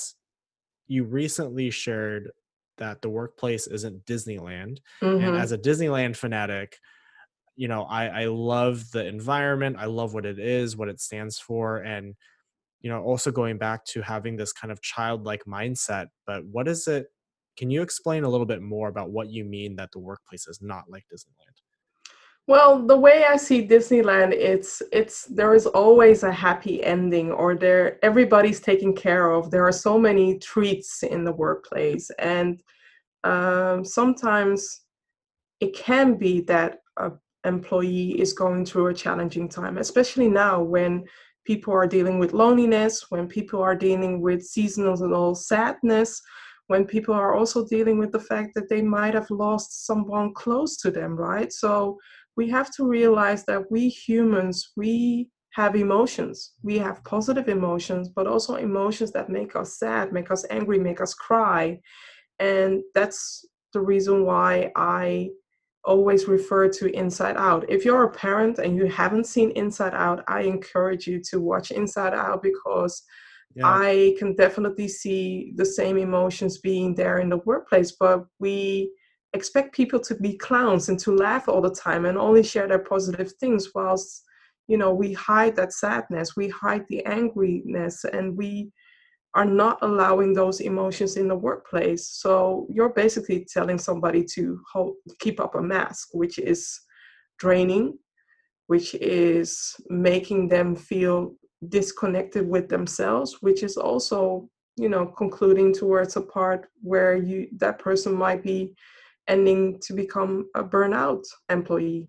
you 0.88 1.04
recently 1.04 1.70
shared 1.70 2.32
that 2.78 3.02
the 3.02 3.10
workplace 3.10 3.68
isn't 3.68 4.06
Disneyland. 4.06 4.80
Mm-hmm. 5.02 5.26
And 5.26 5.38
as 5.38 5.52
a 5.52 5.58
Disneyland 5.58 6.16
fanatic, 6.16 6.80
you 7.56 7.68
know, 7.68 7.84
I, 7.84 8.24
I 8.24 8.26
love 8.26 8.90
the 8.92 9.06
environment. 9.06 9.76
I 9.78 9.86
love 9.86 10.14
what 10.14 10.26
it 10.26 10.40
is, 10.40 10.78
what 10.78 10.90
it 10.90 11.02
stands 11.02 11.38
for. 11.38 11.78
And, 11.80 12.16
you 12.82 12.90
know, 12.90 13.04
also 13.04 13.32
going 13.32 13.58
back 13.58 13.86
to 13.88 14.02
having 14.02 14.38
this 14.38 14.54
kind 14.54 14.72
of 14.72 14.82
childlike 14.82 15.44
mindset. 15.46 16.08
But 16.26 16.46
what 16.46 16.68
is 16.68 16.88
it 16.88 17.08
can 17.58 17.70
you 17.70 17.82
explain 17.82 18.24
a 18.24 18.30
little 18.30 18.46
bit 18.46 18.62
more 18.62 18.90
about 18.90 19.12
what 19.12 19.30
you 19.30 19.44
mean 19.46 19.76
that 19.76 19.92
the 19.92 20.00
workplace 20.00 20.48
is 20.48 20.60
not 20.62 20.86
like 20.90 21.06
Disneyland? 21.14 21.54
Well, 22.46 22.86
the 22.86 22.98
way 22.98 23.24
I 23.24 23.38
see 23.38 23.66
Disneyland, 23.66 24.34
it's 24.34 24.82
it's 24.92 25.26
there 25.26 25.54
is 25.54 25.66
always 25.66 26.24
a 26.24 26.32
happy 26.32 26.84
ending, 26.84 27.32
or 27.32 27.56
there 27.56 28.04
everybody's 28.04 28.60
taken 28.60 28.94
care 28.94 29.32
of. 29.32 29.50
There 29.50 29.66
are 29.66 29.72
so 29.72 29.98
many 29.98 30.40
treats 30.40 31.04
in 31.04 31.24
the 31.24 31.32
workplace, 31.32 32.12
and 32.20 32.62
um, 33.24 33.86
sometimes 33.86 34.82
it 35.62 35.74
can 35.74 36.16
be 36.16 36.42
that 36.42 36.80
a 36.98 37.12
employee 37.46 38.20
is 38.20 38.34
going 38.34 38.66
through 38.66 38.88
a 38.88 38.94
challenging 38.94 39.48
time, 39.48 39.78
especially 39.78 40.28
now 40.28 40.62
when 40.62 41.04
people 41.46 41.74
are 41.74 41.88
dealing 41.88 42.20
with 42.20 42.34
loneliness, 42.34 43.06
when 43.10 43.28
people 43.28 43.62
are 43.62 43.76
dealing 43.76 44.22
with 44.22 44.44
seasonal 44.44 45.36
sadness 45.36 46.22
when 46.68 46.86
people 46.86 47.14
are 47.14 47.36
also 47.36 47.66
dealing 47.68 47.98
with 47.98 48.12
the 48.12 48.20
fact 48.20 48.52
that 48.56 48.70
they 48.70 48.82
might 48.82 49.14
have 49.14 49.30
lost 49.30 49.86
someone 49.86 50.34
close 50.34 50.78
to 50.78 50.92
them, 50.92 51.16
right? 51.16 51.52
So 51.52 51.98
we 52.36 52.50
have 52.50 52.72
to 52.76 52.88
realize 52.88 53.46
that 53.46 53.70
we 53.70 53.90
humans, 53.90 54.72
we 54.76 55.30
have 55.54 55.76
emotions. 55.76 56.54
We 56.64 56.80
have 56.80 57.04
positive 57.04 57.48
emotions, 57.48 58.10
but 58.10 58.28
also 58.28 58.56
emotions 58.56 59.12
that 59.12 59.30
make 59.30 59.56
us 59.56 59.78
sad, 59.78 60.12
make 60.12 60.32
us 60.32 60.46
angry, 60.50 60.80
make 60.80 61.00
us 61.00 61.14
cry. 61.14 61.80
And 62.40 62.82
that's 62.96 63.46
the 63.74 63.82
reason 63.82 64.26
why 64.26 64.72
I 64.76 65.30
always 65.86 66.28
refer 66.28 66.70
to 66.70 66.96
Inside 66.96 67.36
Out. 67.38 67.70
If 67.70 67.86
you're 67.86 68.04
a 68.04 68.12
parent 68.12 68.58
and 68.58 68.76
you 68.76 68.88
haven't 68.88 69.28
seen 69.28 69.52
Inside 69.52 69.94
Out, 69.94 70.24
I 70.28 70.42
encourage 70.42 71.06
you 71.06 71.22
to 71.30 71.40
watch 71.40 71.72
Inside 71.72 72.14
Out 72.14 72.42
because 72.42 73.04
yeah. 73.56 73.68
I 73.68 74.16
can 74.18 74.36
definitely 74.36 74.88
see 74.88 75.54
the 75.56 75.66
same 75.66 75.98
emotions 75.98 76.60
being 76.60 76.96
there 76.96 77.20
in 77.20 77.30
the 77.30 77.42
workplace, 77.46 77.94
but 78.00 78.26
we 78.40 78.92
expect 79.34 79.76
people 79.76 80.00
to 80.00 80.16
be 80.16 80.38
clowns 80.38 80.90
and 80.90 81.00
to 81.00 81.16
laugh 81.16 81.48
all 81.48 81.62
the 81.62 81.74
time 81.74 82.06
and 82.06 82.18
only 82.18 82.44
share 82.44 82.68
their 82.68 82.80
positive 82.80 83.32
things 83.40 83.70
whilst 83.74 84.24
you 84.68 84.78
know 84.78 84.94
we 84.94 85.12
hide 85.14 85.56
that 85.56 85.74
sadness 85.74 86.36
we 86.36 86.48
hide 86.50 86.86
the 86.90 87.02
angriness 87.06 88.04
and 88.14 88.38
we 88.38 88.72
are 89.36 89.46
not 89.46 89.80
allowing 89.82 90.34
those 90.34 90.62
emotions 90.62 91.18
in 91.18 91.28
the 91.28 91.36
workplace 91.36 92.08
so 92.08 92.68
you're 92.70 92.94
basically 92.94 93.46
telling 93.52 93.80
somebody 93.80 94.24
to 94.24 94.62
hold, 94.72 94.96
keep 95.20 95.40
up 95.40 95.56
a 95.56 95.62
mask 95.62 96.10
which 96.14 96.38
is 96.38 96.80
draining 97.40 97.98
which 98.68 98.94
is 98.96 99.76
making 99.90 100.48
them 100.48 100.76
feel 100.76 101.34
disconnected 101.70 102.48
with 102.48 102.70
themselves 102.70 103.42
which 103.42 103.64
is 103.64 103.78
also 103.78 104.50
you 104.76 104.90
know 104.90 105.06
concluding 105.06 105.74
towards 105.74 106.16
a 106.16 106.22
part 106.22 106.68
where 106.82 107.16
you 107.16 107.48
that 107.58 107.80
person 107.80 108.14
might 108.14 108.44
be 108.44 108.74
ending 109.28 109.80
to 109.80 109.94
become 109.94 110.50
a 110.56 110.64
burnout 110.64 111.24
employee 111.50 112.08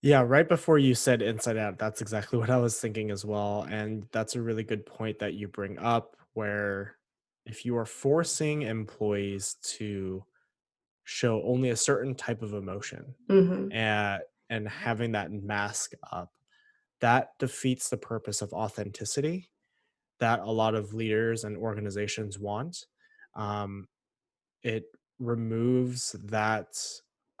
yeah 0.00 0.20
right 0.20 0.48
before 0.48 0.78
you 0.78 0.94
said 0.94 1.22
inside 1.22 1.56
out 1.56 1.78
that's 1.78 2.00
exactly 2.00 2.38
what 2.40 2.50
i 2.50 2.56
was 2.56 2.78
thinking 2.78 3.10
as 3.10 3.24
well 3.24 3.66
and 3.70 4.06
that's 4.12 4.34
a 4.34 4.42
really 4.42 4.64
good 4.64 4.84
point 4.86 5.18
that 5.18 5.34
you 5.34 5.46
bring 5.46 5.78
up 5.78 6.16
where 6.34 6.96
if 7.44 7.64
you 7.64 7.76
are 7.76 7.86
forcing 7.86 8.62
employees 8.62 9.56
to 9.62 10.24
show 11.04 11.42
only 11.42 11.70
a 11.70 11.76
certain 11.76 12.14
type 12.14 12.42
of 12.42 12.54
emotion 12.54 13.14
mm-hmm. 13.28 13.70
and 13.72 14.22
and 14.50 14.68
having 14.68 15.12
that 15.12 15.32
mask 15.32 15.92
up 16.12 16.30
that 17.02 17.30
defeats 17.40 17.90
the 17.90 17.96
purpose 17.98 18.42
of 18.42 18.52
authenticity 18.52 19.50
that 20.20 20.38
a 20.38 20.50
lot 20.50 20.76
of 20.76 20.94
leaders 20.94 21.42
and 21.42 21.56
organizations 21.56 22.38
want. 22.38 22.86
Um, 23.34 23.88
it 24.62 24.84
removes 25.18 26.12
that 26.26 26.68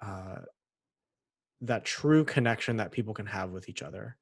uh, 0.00 0.40
that 1.60 1.84
true 1.84 2.24
connection 2.24 2.76
that 2.78 2.90
people 2.90 3.14
can 3.14 3.26
have 3.26 3.50
with 3.50 3.68
each 3.68 3.82
other. 3.82 4.16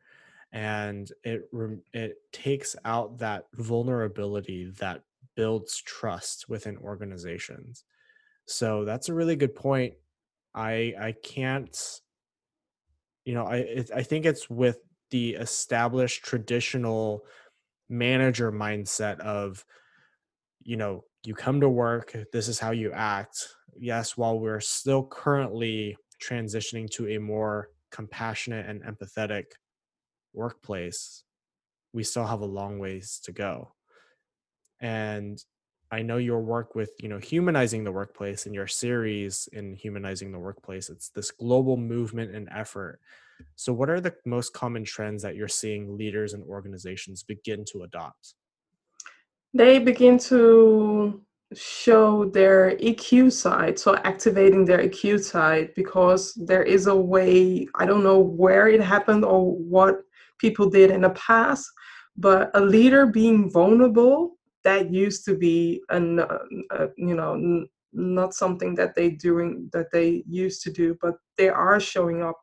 And 0.53 1.11
it 1.25 1.49
it 1.95 2.17
takes 2.33 2.77
out 2.85 3.19
that 3.19 3.47
vulnerability 3.55 4.71
that 4.79 5.05
builds 5.37 5.81
trust 5.81 6.51
within 6.51 6.77
organizations. 6.77 7.85
So 8.45 8.85
that's 8.85 9.09
a 9.09 9.15
really 9.15 9.37
good 9.37 9.55
point. 9.55 9.95
I 10.55 10.95
i 11.01 11.15
can't 11.23 11.77
you 13.25 13.35
know 13.35 13.45
i 13.45 13.57
it, 13.57 13.91
i 13.95 14.03
think 14.03 14.27
it's 14.27 14.49
with 14.51 14.81
the 15.11 15.35
established 15.35 16.25
traditional 16.25 17.25
manager 17.89 18.53
mindset 18.53 19.19
of 19.21 19.65
you 20.63 20.77
know 20.77 21.05
you 21.25 21.35
come 21.35 21.61
to 21.61 21.69
work 21.69 22.17
this 22.33 22.49
is 22.49 22.59
how 22.59 22.71
you 22.71 22.93
act. 22.93 23.49
Yes 23.77 24.17
while 24.17 24.39
we're 24.39 24.61
still 24.61 25.05
currently 25.07 25.97
transitioning 26.23 26.89
to 26.91 27.09
a 27.09 27.19
more 27.19 27.71
compassionate 27.91 28.67
and 28.67 28.83
empathetic 28.83 29.47
workplace 30.33 31.25
we 31.93 32.05
still 32.05 32.27
have 32.27 32.41
a 32.41 32.47
long 32.47 32.79
ways 32.79 33.21
to 33.25 33.33
go. 33.33 33.73
And 34.81 35.43
i 35.91 36.03
know 36.03 36.19
your 36.19 36.41
work 36.41 36.75
with 36.75 36.93
you 37.01 37.09
know 37.09 37.19
humanizing 37.19 37.85
the 37.85 37.93
workplace 37.93 38.47
and 38.47 38.55
your 38.55 38.67
series 38.69 39.49
in 39.53 39.75
humanizing 39.75 40.31
the 40.31 40.39
workplace 40.39 40.89
it's 40.89 41.09
this 41.11 41.33
global 41.33 41.77
movement 41.77 42.35
and 42.35 42.49
effort 42.53 43.01
so 43.57 43.73
what 43.73 43.91
are 43.91 44.01
the 44.01 44.15
most 44.27 44.53
common 44.53 44.85
trends 44.85 45.23
that 45.23 45.37
you're 45.37 45.49
seeing 45.49 45.97
leaders 45.97 46.33
and 46.33 46.43
organizations 46.45 47.23
begin 47.23 47.65
to 47.73 47.83
adopt? 47.83 48.35
They 49.53 49.79
begin 49.79 50.19
to 50.19 51.21
show 51.55 52.27
their 52.27 52.77
EQ 52.77 53.33
side, 53.33 53.79
so 53.79 53.97
activating 53.97 54.65
their 54.65 54.79
EQ 54.79 55.23
side, 55.25 55.75
because 55.75 56.33
there 56.35 56.63
is 56.63 56.87
a 56.87 56.95
way, 56.95 57.67
I 57.75 57.87
don't 57.87 58.05
know 58.05 58.21
where 58.21 58.69
it 58.69 58.81
happened 58.81 59.25
or 59.25 59.57
what 59.57 60.03
people 60.39 60.71
did 60.71 60.91
in 60.91 61.01
the 61.01 61.11
past, 61.11 61.69
but 62.17 62.51
a 62.55 62.61
leader 62.61 63.07
being 63.07 63.51
vulnerable, 63.51 64.37
that 64.63 64.93
used 64.93 65.25
to 65.25 65.37
be, 65.37 65.83
an, 65.89 66.21
uh, 66.21 66.39
uh, 66.71 66.87
you 66.97 67.15
know, 67.15 67.35
n- 67.35 67.67
not 67.93 68.35
something 68.35 68.75
that 68.77 68.95
they 68.95 69.11
doing 69.11 69.69
that 69.73 69.91
they 69.91 70.23
used 70.29 70.63
to 70.63 70.71
do, 70.71 70.97
but 71.01 71.15
they 71.37 71.49
are 71.49 71.81
showing 71.81 72.23
up 72.23 72.39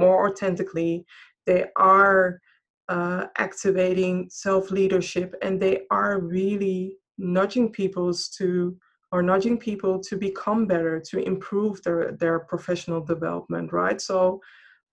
more 0.00 0.28
authentically. 0.28 1.04
They 1.46 1.66
are 1.76 2.40
uh, 2.88 3.26
activating 3.38 4.28
self 4.30 4.70
leadership, 4.70 5.34
and 5.42 5.60
they 5.60 5.82
are 5.90 6.20
really 6.20 6.96
nudging 7.18 7.70
people's 7.70 8.28
to 8.38 8.76
or 9.12 9.22
nudging 9.22 9.58
people 9.58 9.98
to 9.98 10.16
become 10.16 10.66
better, 10.66 11.00
to 11.10 11.18
improve 11.18 11.82
their 11.82 12.12
their 12.12 12.40
professional 12.40 13.00
development. 13.00 13.72
Right. 13.72 14.00
So, 14.00 14.40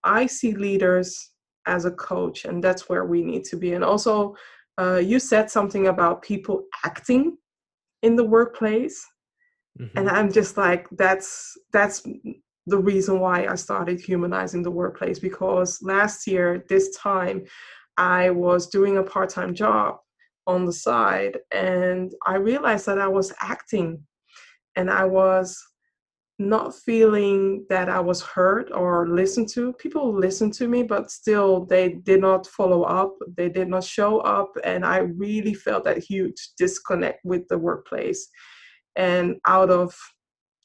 I 0.03 0.27
see 0.27 0.53
leaders 0.53 1.31
as 1.65 1.85
a 1.85 1.91
coach, 1.91 2.45
and 2.45 2.63
that's 2.63 2.87
where 2.89 3.05
we 3.05 3.21
need 3.21 3.43
to 3.45 3.57
be. 3.57 3.73
And 3.73 3.83
also, 3.83 4.35
uh, 4.79 4.97
you 4.97 5.19
said 5.19 5.49
something 5.51 5.87
about 5.87 6.21
people 6.21 6.63
acting 6.85 7.37
in 8.03 8.15
the 8.15 8.23
workplace. 8.23 9.05
Mm-hmm. 9.79 9.97
And 9.97 10.09
I'm 10.09 10.31
just 10.31 10.57
like, 10.57 10.87
that's 10.91 11.57
that's 11.73 12.03
the 12.67 12.77
reason 12.77 13.19
why 13.19 13.47
I 13.47 13.55
started 13.55 13.99
humanizing 13.99 14.61
the 14.61 14.71
workplace 14.71 15.19
because 15.19 15.81
last 15.81 16.27
year, 16.27 16.65
this 16.69 16.95
time, 16.95 17.45
I 17.97 18.29
was 18.29 18.67
doing 18.67 18.97
a 18.97 19.03
part 19.03 19.29
time 19.29 19.55
job 19.55 19.97
on 20.45 20.65
the 20.65 20.73
side 20.73 21.39
and 21.51 22.13
I 22.25 22.35
realized 22.35 22.85
that 22.85 22.99
I 22.99 23.07
was 23.07 23.33
acting 23.41 24.03
and 24.75 24.91
I 24.91 25.05
was 25.05 25.57
not 26.39 26.75
feeling 26.75 27.65
that 27.69 27.89
I 27.89 27.99
was 27.99 28.21
heard 28.21 28.71
or 28.71 29.07
listened 29.07 29.49
to. 29.49 29.73
People 29.73 30.13
listened 30.13 30.53
to 30.55 30.67
me, 30.67 30.83
but 30.83 31.09
still 31.09 31.65
they 31.65 31.93
did 32.03 32.21
not 32.21 32.45
follow 32.45 32.83
up, 32.83 33.15
they 33.35 33.49
did 33.49 33.69
not 33.69 33.83
show 33.83 34.19
up, 34.19 34.51
and 34.63 34.85
I 34.85 34.97
really 34.99 35.55
felt 35.55 35.83
that 35.85 35.97
huge 35.97 36.49
disconnect 36.57 37.25
with 37.25 37.47
the 37.47 37.57
workplace. 37.57 38.27
And 38.95 39.37
out 39.47 39.71
of 39.71 39.95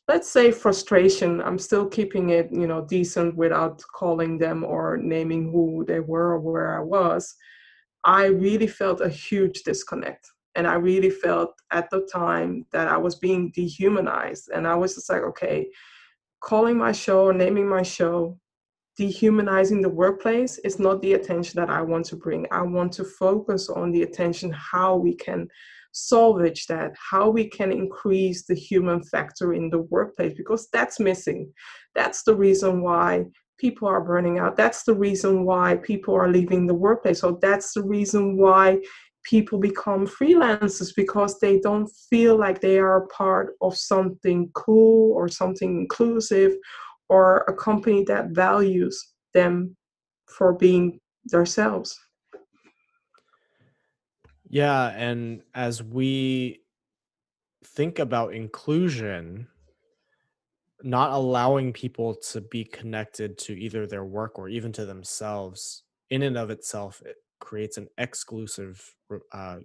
let's 0.08 0.28
say 0.28 0.50
frustration. 0.50 1.40
I'm 1.40 1.58
still 1.58 1.86
keeping 1.86 2.30
it 2.30 2.48
you 2.52 2.66
know 2.66 2.84
decent 2.84 3.36
without 3.36 3.82
calling 3.94 4.38
them 4.38 4.64
or 4.64 4.96
naming 4.96 5.50
who 5.50 5.84
they 5.86 6.00
were 6.00 6.32
or 6.32 6.40
where 6.40 6.78
i 6.78 6.82
was. 6.82 7.34
I 8.04 8.26
really 8.26 8.66
felt 8.66 9.00
a 9.00 9.08
huge 9.08 9.62
disconnect 9.62 10.28
and 10.54 10.66
i 10.66 10.74
really 10.74 11.10
felt 11.10 11.54
at 11.70 11.88
the 11.90 12.06
time 12.12 12.66
that 12.72 12.88
i 12.88 12.96
was 12.96 13.14
being 13.16 13.50
dehumanized 13.54 14.50
and 14.54 14.66
i 14.66 14.74
was 14.74 14.94
just 14.94 15.08
like 15.08 15.22
okay 15.22 15.66
calling 16.40 16.76
my 16.76 16.92
show 16.92 17.24
or 17.24 17.32
naming 17.32 17.68
my 17.68 17.82
show 17.82 18.38
dehumanizing 18.96 19.80
the 19.80 19.88
workplace 19.88 20.58
is 20.58 20.78
not 20.78 21.00
the 21.00 21.14
attention 21.14 21.58
that 21.58 21.70
i 21.70 21.80
want 21.80 22.04
to 22.04 22.16
bring 22.16 22.46
i 22.52 22.60
want 22.60 22.92
to 22.92 23.04
focus 23.04 23.68
on 23.68 23.90
the 23.90 24.02
attention 24.02 24.50
how 24.52 24.96
we 24.96 25.14
can 25.14 25.48
salvage 25.92 26.66
that, 26.66 26.92
how 27.10 27.28
we 27.30 27.48
can 27.48 27.70
increase 27.70 28.44
the 28.46 28.54
human 28.54 29.02
factor 29.04 29.54
in 29.54 29.70
the 29.70 29.82
workplace, 29.82 30.34
because 30.34 30.68
that's 30.72 30.98
missing. 30.98 31.52
That's 31.94 32.24
the 32.24 32.34
reason 32.34 32.82
why 32.82 33.26
people 33.58 33.88
are 33.88 34.02
burning 34.02 34.38
out. 34.38 34.56
That's 34.56 34.82
the 34.84 34.94
reason 34.94 35.44
why 35.44 35.76
people 35.76 36.14
are 36.14 36.28
leaving 36.28 36.66
the 36.66 36.74
workplace. 36.74 37.20
So 37.20 37.38
that's 37.40 37.74
the 37.74 37.82
reason 37.82 38.36
why 38.36 38.78
people 39.24 39.58
become 39.58 40.06
freelancers 40.06 40.90
because 40.96 41.38
they 41.38 41.60
don't 41.60 41.88
feel 42.10 42.36
like 42.36 42.60
they 42.60 42.78
are 42.78 43.06
part 43.06 43.54
of 43.60 43.76
something 43.76 44.50
cool 44.54 45.12
or 45.12 45.28
something 45.28 45.78
inclusive 45.78 46.56
or 47.12 47.44
a 47.46 47.52
company 47.52 48.02
that 48.04 48.30
values 48.30 49.12
them 49.34 49.76
for 50.24 50.54
being 50.54 50.98
themselves. 51.26 52.00
Yeah, 54.48 54.88
and 54.96 55.42
as 55.54 55.82
we 55.82 56.62
think 57.66 57.98
about 57.98 58.32
inclusion, 58.32 59.46
not 60.82 61.12
allowing 61.12 61.74
people 61.74 62.14
to 62.32 62.40
be 62.40 62.64
connected 62.64 63.36
to 63.38 63.52
either 63.60 63.86
their 63.86 64.04
work 64.04 64.38
or 64.38 64.48
even 64.48 64.72
to 64.72 64.86
themselves 64.86 65.82
in 66.08 66.22
and 66.22 66.36
of 66.36 66.50
itself 66.50 67.02
it 67.06 67.16
creates 67.40 67.76
an 67.76 67.88
exclusive 67.98 68.82
uh, 69.32 69.58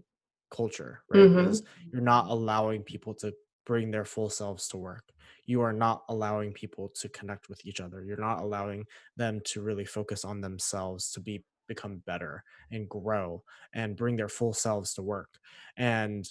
culture 0.52 1.02
right 1.10 1.24
mm-hmm. 1.24 1.40
because 1.40 1.64
you're 1.92 2.02
not 2.02 2.28
allowing 2.30 2.84
people 2.84 3.16
to 3.16 3.34
bring 3.68 3.92
their 3.92 4.06
full 4.06 4.30
selves 4.30 4.68
to 4.68 4.78
work 4.78 5.04
you 5.46 5.62
are 5.62 5.74
not 5.74 6.04
allowing 6.10 6.52
people 6.52 6.90
to 6.96 7.08
connect 7.10 7.50
with 7.50 7.64
each 7.66 7.80
other 7.80 8.04
you're 8.04 8.18
not 8.18 8.42
allowing 8.42 8.84
them 9.16 9.40
to 9.44 9.62
really 9.62 9.86
focus 9.86 10.26
on 10.26 10.42
themselves 10.42 11.12
to 11.12 11.20
be 11.20 11.44
become 11.68 12.02
better 12.06 12.44
and 12.72 12.90
grow 12.90 13.44
and 13.74 13.96
bring 13.96 14.16
their 14.16 14.30
full 14.30 14.54
selves 14.54 14.94
to 14.96 15.02
work. 15.02 15.30
And 15.76 16.28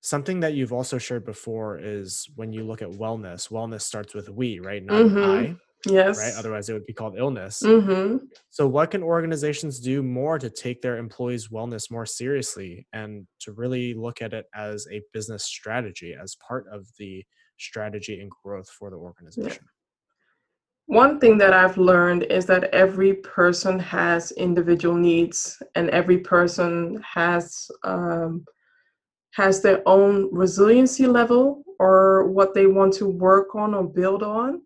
something 0.00 0.40
that 0.40 0.54
you've 0.54 0.72
also 0.72 0.98
shared 0.98 1.24
before 1.24 1.78
is 1.78 2.28
when 2.34 2.52
you 2.52 2.64
look 2.64 2.82
at 2.82 2.90
wellness, 2.90 3.50
wellness 3.50 3.82
starts 3.82 4.14
with 4.14 4.28
we, 4.28 4.58
right? 4.58 4.84
Not 4.84 5.02
mm-hmm. 5.02 5.30
I. 5.30 5.56
Yes. 5.86 6.18
Right. 6.18 6.32
Otherwise, 6.36 6.68
it 6.68 6.74
would 6.74 6.86
be 6.86 6.92
called 6.92 7.16
illness. 7.18 7.62
Mm-hmm. 7.64 8.24
So, 8.50 8.68
what 8.68 8.90
can 8.90 9.02
organizations 9.02 9.80
do 9.80 10.02
more 10.02 10.38
to 10.38 10.48
take 10.48 10.80
their 10.80 10.96
employees' 10.96 11.48
wellness 11.48 11.90
more 11.90 12.06
seriously 12.06 12.86
and 12.92 13.26
to 13.40 13.52
really 13.52 13.94
look 13.94 14.22
at 14.22 14.32
it 14.32 14.46
as 14.54 14.86
a 14.92 15.02
business 15.12 15.44
strategy, 15.44 16.14
as 16.20 16.36
part 16.36 16.66
of 16.70 16.86
the 16.98 17.24
strategy 17.58 18.20
and 18.20 18.30
growth 18.30 18.68
for 18.68 18.90
the 18.90 18.96
organization? 18.96 19.64
One 20.86 21.18
thing 21.18 21.38
that 21.38 21.52
I've 21.52 21.78
learned 21.78 22.24
is 22.24 22.44
that 22.46 22.64
every 22.64 23.14
person 23.14 23.78
has 23.78 24.32
individual 24.32 24.94
needs, 24.94 25.60
and 25.74 25.90
every 25.90 26.18
person 26.18 27.02
has 27.02 27.68
um, 27.82 28.44
has 29.32 29.62
their 29.62 29.82
own 29.86 30.28
resiliency 30.32 31.06
level 31.06 31.64
or 31.78 32.28
what 32.28 32.54
they 32.54 32.66
want 32.66 32.92
to 32.94 33.08
work 33.08 33.54
on 33.54 33.74
or 33.74 33.84
build 33.84 34.22
on. 34.22 34.60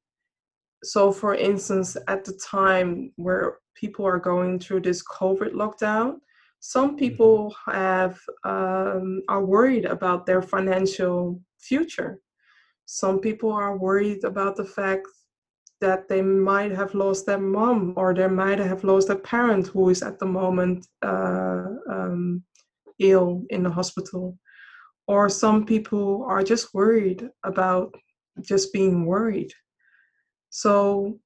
So, 0.86 1.10
for 1.10 1.34
instance, 1.34 1.96
at 2.06 2.24
the 2.24 2.34
time 2.34 3.12
where 3.16 3.58
people 3.74 4.06
are 4.06 4.20
going 4.20 4.60
through 4.60 4.82
this 4.82 5.02
COVID 5.02 5.52
lockdown, 5.52 6.20
some 6.60 6.90
mm-hmm. 6.90 6.96
people 6.96 7.54
have 7.66 8.18
um, 8.44 9.22
are 9.28 9.44
worried 9.44 9.84
about 9.84 10.26
their 10.26 10.42
financial 10.42 11.40
future. 11.58 12.20
Some 12.84 13.18
people 13.18 13.50
are 13.50 13.76
worried 13.76 14.22
about 14.22 14.54
the 14.54 14.64
fact 14.64 15.08
that 15.80 16.08
they 16.08 16.22
might 16.22 16.70
have 16.70 16.94
lost 16.94 17.26
their 17.26 17.38
mom 17.38 17.92
or 17.96 18.14
they 18.14 18.28
might 18.28 18.60
have 18.60 18.84
lost 18.84 19.10
a 19.10 19.16
parent 19.16 19.66
who 19.66 19.90
is 19.90 20.02
at 20.02 20.18
the 20.20 20.26
moment 20.26 20.86
uh, 21.02 21.64
um, 21.90 22.42
ill 23.00 23.42
in 23.50 23.64
the 23.64 23.70
hospital. 23.70 24.38
Or 25.08 25.28
some 25.28 25.66
people 25.66 26.24
are 26.28 26.42
just 26.42 26.72
worried 26.72 27.28
about 27.42 27.92
just 28.40 28.72
being 28.72 29.04
worried. 29.04 29.52
So 30.56 31.18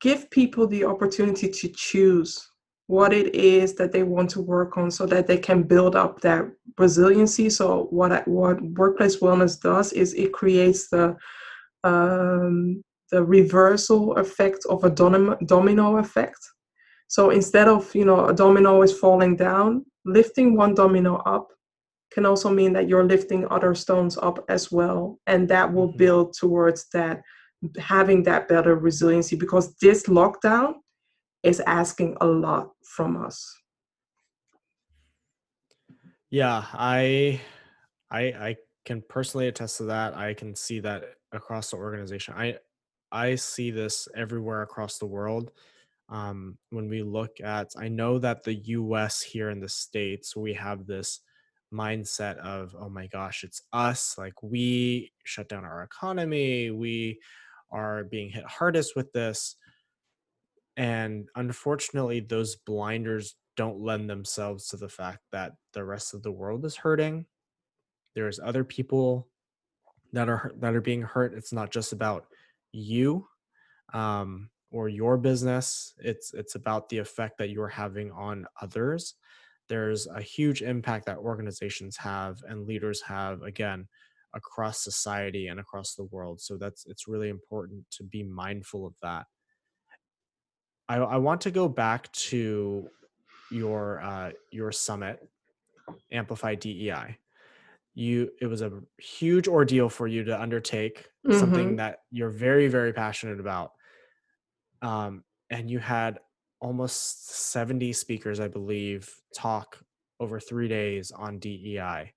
give 0.00 0.30
people 0.30 0.66
the 0.68 0.84
opportunity 0.84 1.48
to 1.48 1.68
choose 1.68 2.50
what 2.86 3.12
it 3.12 3.34
is 3.34 3.74
that 3.74 3.90
they 3.90 4.02
want 4.02 4.30
to 4.30 4.42
work 4.42 4.76
on 4.76 4.90
so 4.90 5.06
that 5.06 5.26
they 5.26 5.38
can 5.38 5.62
build 5.62 5.96
up 5.96 6.20
that 6.20 6.44
resiliency 6.78 7.48
so 7.48 7.86
what 7.90 8.28
what 8.28 8.60
workplace 8.62 9.16
wellness 9.20 9.58
does 9.58 9.92
is 9.92 10.12
it 10.14 10.32
creates 10.32 10.90
the 10.90 11.16
um, 11.82 12.84
the 13.10 13.22
reversal 13.24 14.16
effect 14.16 14.60
of 14.68 14.84
a 14.84 14.90
domino 14.90 15.98
effect. 15.98 16.40
So 17.08 17.30
instead 17.30 17.68
of 17.68 17.94
you 17.94 18.04
know 18.04 18.26
a 18.26 18.34
domino 18.34 18.82
is 18.82 18.98
falling 18.98 19.36
down, 19.36 19.84
lifting 20.04 20.56
one 20.56 20.74
domino 20.74 21.16
up 21.26 21.48
can 22.12 22.26
also 22.26 22.48
mean 22.50 22.72
that 22.74 22.88
you're 22.88 23.04
lifting 23.14 23.46
other 23.50 23.74
stones 23.74 24.16
up 24.18 24.44
as 24.48 24.70
well, 24.70 25.18
and 25.26 25.48
that 25.48 25.72
will 25.72 25.88
mm-hmm. 25.88 25.98
build 25.98 26.34
towards 26.34 26.86
that 26.92 27.22
having 27.78 28.22
that 28.24 28.48
better 28.48 28.76
resiliency 28.76 29.36
because 29.36 29.74
this 29.76 30.04
lockdown 30.04 30.74
is 31.42 31.60
asking 31.66 32.16
a 32.20 32.26
lot 32.26 32.70
from 32.96 33.16
us. 33.24 33.44
Yeah, 36.30 36.64
I 36.72 37.40
I 38.10 38.20
I 38.20 38.56
can 38.84 39.02
personally 39.08 39.48
attest 39.48 39.78
to 39.78 39.84
that. 39.84 40.16
I 40.16 40.34
can 40.34 40.54
see 40.54 40.80
that 40.80 41.04
across 41.32 41.70
the 41.70 41.76
organization. 41.76 42.34
I 42.36 42.58
I 43.12 43.36
see 43.36 43.70
this 43.70 44.08
everywhere 44.16 44.62
across 44.62 44.98
the 44.98 45.06
world. 45.06 45.52
Um, 46.08 46.58
when 46.70 46.88
we 46.88 47.02
look 47.02 47.40
at, 47.42 47.72
I 47.78 47.88
know 47.88 48.18
that 48.18 48.42
the 48.42 48.54
U.S. 48.54 49.22
here 49.22 49.50
in 49.50 49.60
the 49.60 49.68
states, 49.68 50.36
we 50.36 50.52
have 50.54 50.86
this 50.86 51.20
mindset 51.72 52.36
of, 52.38 52.74
oh 52.78 52.88
my 52.88 53.06
gosh, 53.06 53.42
it's 53.44 53.62
us. 53.72 54.16
Like 54.18 54.42
we 54.42 55.12
shut 55.24 55.48
down 55.48 55.64
our 55.64 55.82
economy. 55.82 56.70
We 56.70 57.20
are 57.74 58.04
being 58.04 58.30
hit 58.30 58.44
hardest 58.44 58.94
with 58.94 59.12
this. 59.12 59.56
And 60.76 61.28
unfortunately, 61.34 62.20
those 62.20 62.56
blinders 62.56 63.34
don't 63.56 63.80
lend 63.80 64.08
themselves 64.08 64.68
to 64.68 64.76
the 64.76 64.88
fact 64.88 65.18
that 65.32 65.52
the 65.72 65.84
rest 65.84 66.14
of 66.14 66.22
the 66.22 66.32
world 66.32 66.64
is 66.64 66.76
hurting. 66.76 67.26
There's 68.14 68.40
other 68.40 68.64
people 68.64 69.28
that 70.12 70.28
are 70.28 70.52
that 70.60 70.74
are 70.74 70.80
being 70.80 71.02
hurt. 71.02 71.34
It's 71.34 71.52
not 71.52 71.70
just 71.70 71.92
about 71.92 72.26
you 72.72 73.26
um, 73.92 74.50
or 74.70 74.88
your 74.88 75.16
business. 75.16 75.94
It's 75.98 76.32
it's 76.32 76.54
about 76.54 76.88
the 76.88 76.98
effect 76.98 77.38
that 77.38 77.50
you're 77.50 77.68
having 77.68 78.10
on 78.12 78.46
others. 78.62 79.14
There's 79.68 80.06
a 80.06 80.20
huge 80.20 80.62
impact 80.62 81.06
that 81.06 81.18
organizations 81.18 81.96
have 81.96 82.38
and 82.48 82.66
leaders 82.66 83.00
have. 83.02 83.42
Again, 83.42 83.88
across 84.34 84.82
society 84.82 85.48
and 85.48 85.60
across 85.60 85.94
the 85.94 86.04
world. 86.04 86.40
So 86.40 86.56
that's 86.56 86.86
it's 86.86 87.08
really 87.08 87.28
important 87.28 87.84
to 87.92 88.04
be 88.04 88.22
mindful 88.22 88.86
of 88.86 88.94
that. 89.02 89.26
I, 90.88 90.96
I 90.96 91.16
want 91.16 91.40
to 91.42 91.50
go 91.50 91.68
back 91.68 92.10
to 92.12 92.88
your 93.50 94.02
uh, 94.02 94.30
your 94.50 94.72
summit, 94.72 95.26
Amplify 96.12 96.56
DEI. 96.56 97.18
You 97.94 98.30
it 98.40 98.46
was 98.46 98.62
a 98.62 98.72
huge 98.98 99.48
ordeal 99.48 99.88
for 99.88 100.06
you 100.06 100.24
to 100.24 100.40
undertake 100.40 101.06
mm-hmm. 101.26 101.38
something 101.38 101.76
that 101.76 102.00
you're 102.10 102.30
very 102.30 102.68
very 102.68 102.92
passionate 102.92 103.40
about, 103.40 103.70
um, 104.82 105.22
and 105.50 105.70
you 105.70 105.78
had 105.78 106.18
almost 106.60 107.30
70 107.30 107.92
speakers, 107.92 108.40
I 108.40 108.48
believe, 108.48 109.12
talk 109.36 109.78
over 110.18 110.40
three 110.40 110.66
days 110.66 111.12
on 111.12 111.38
DEI 111.38 112.12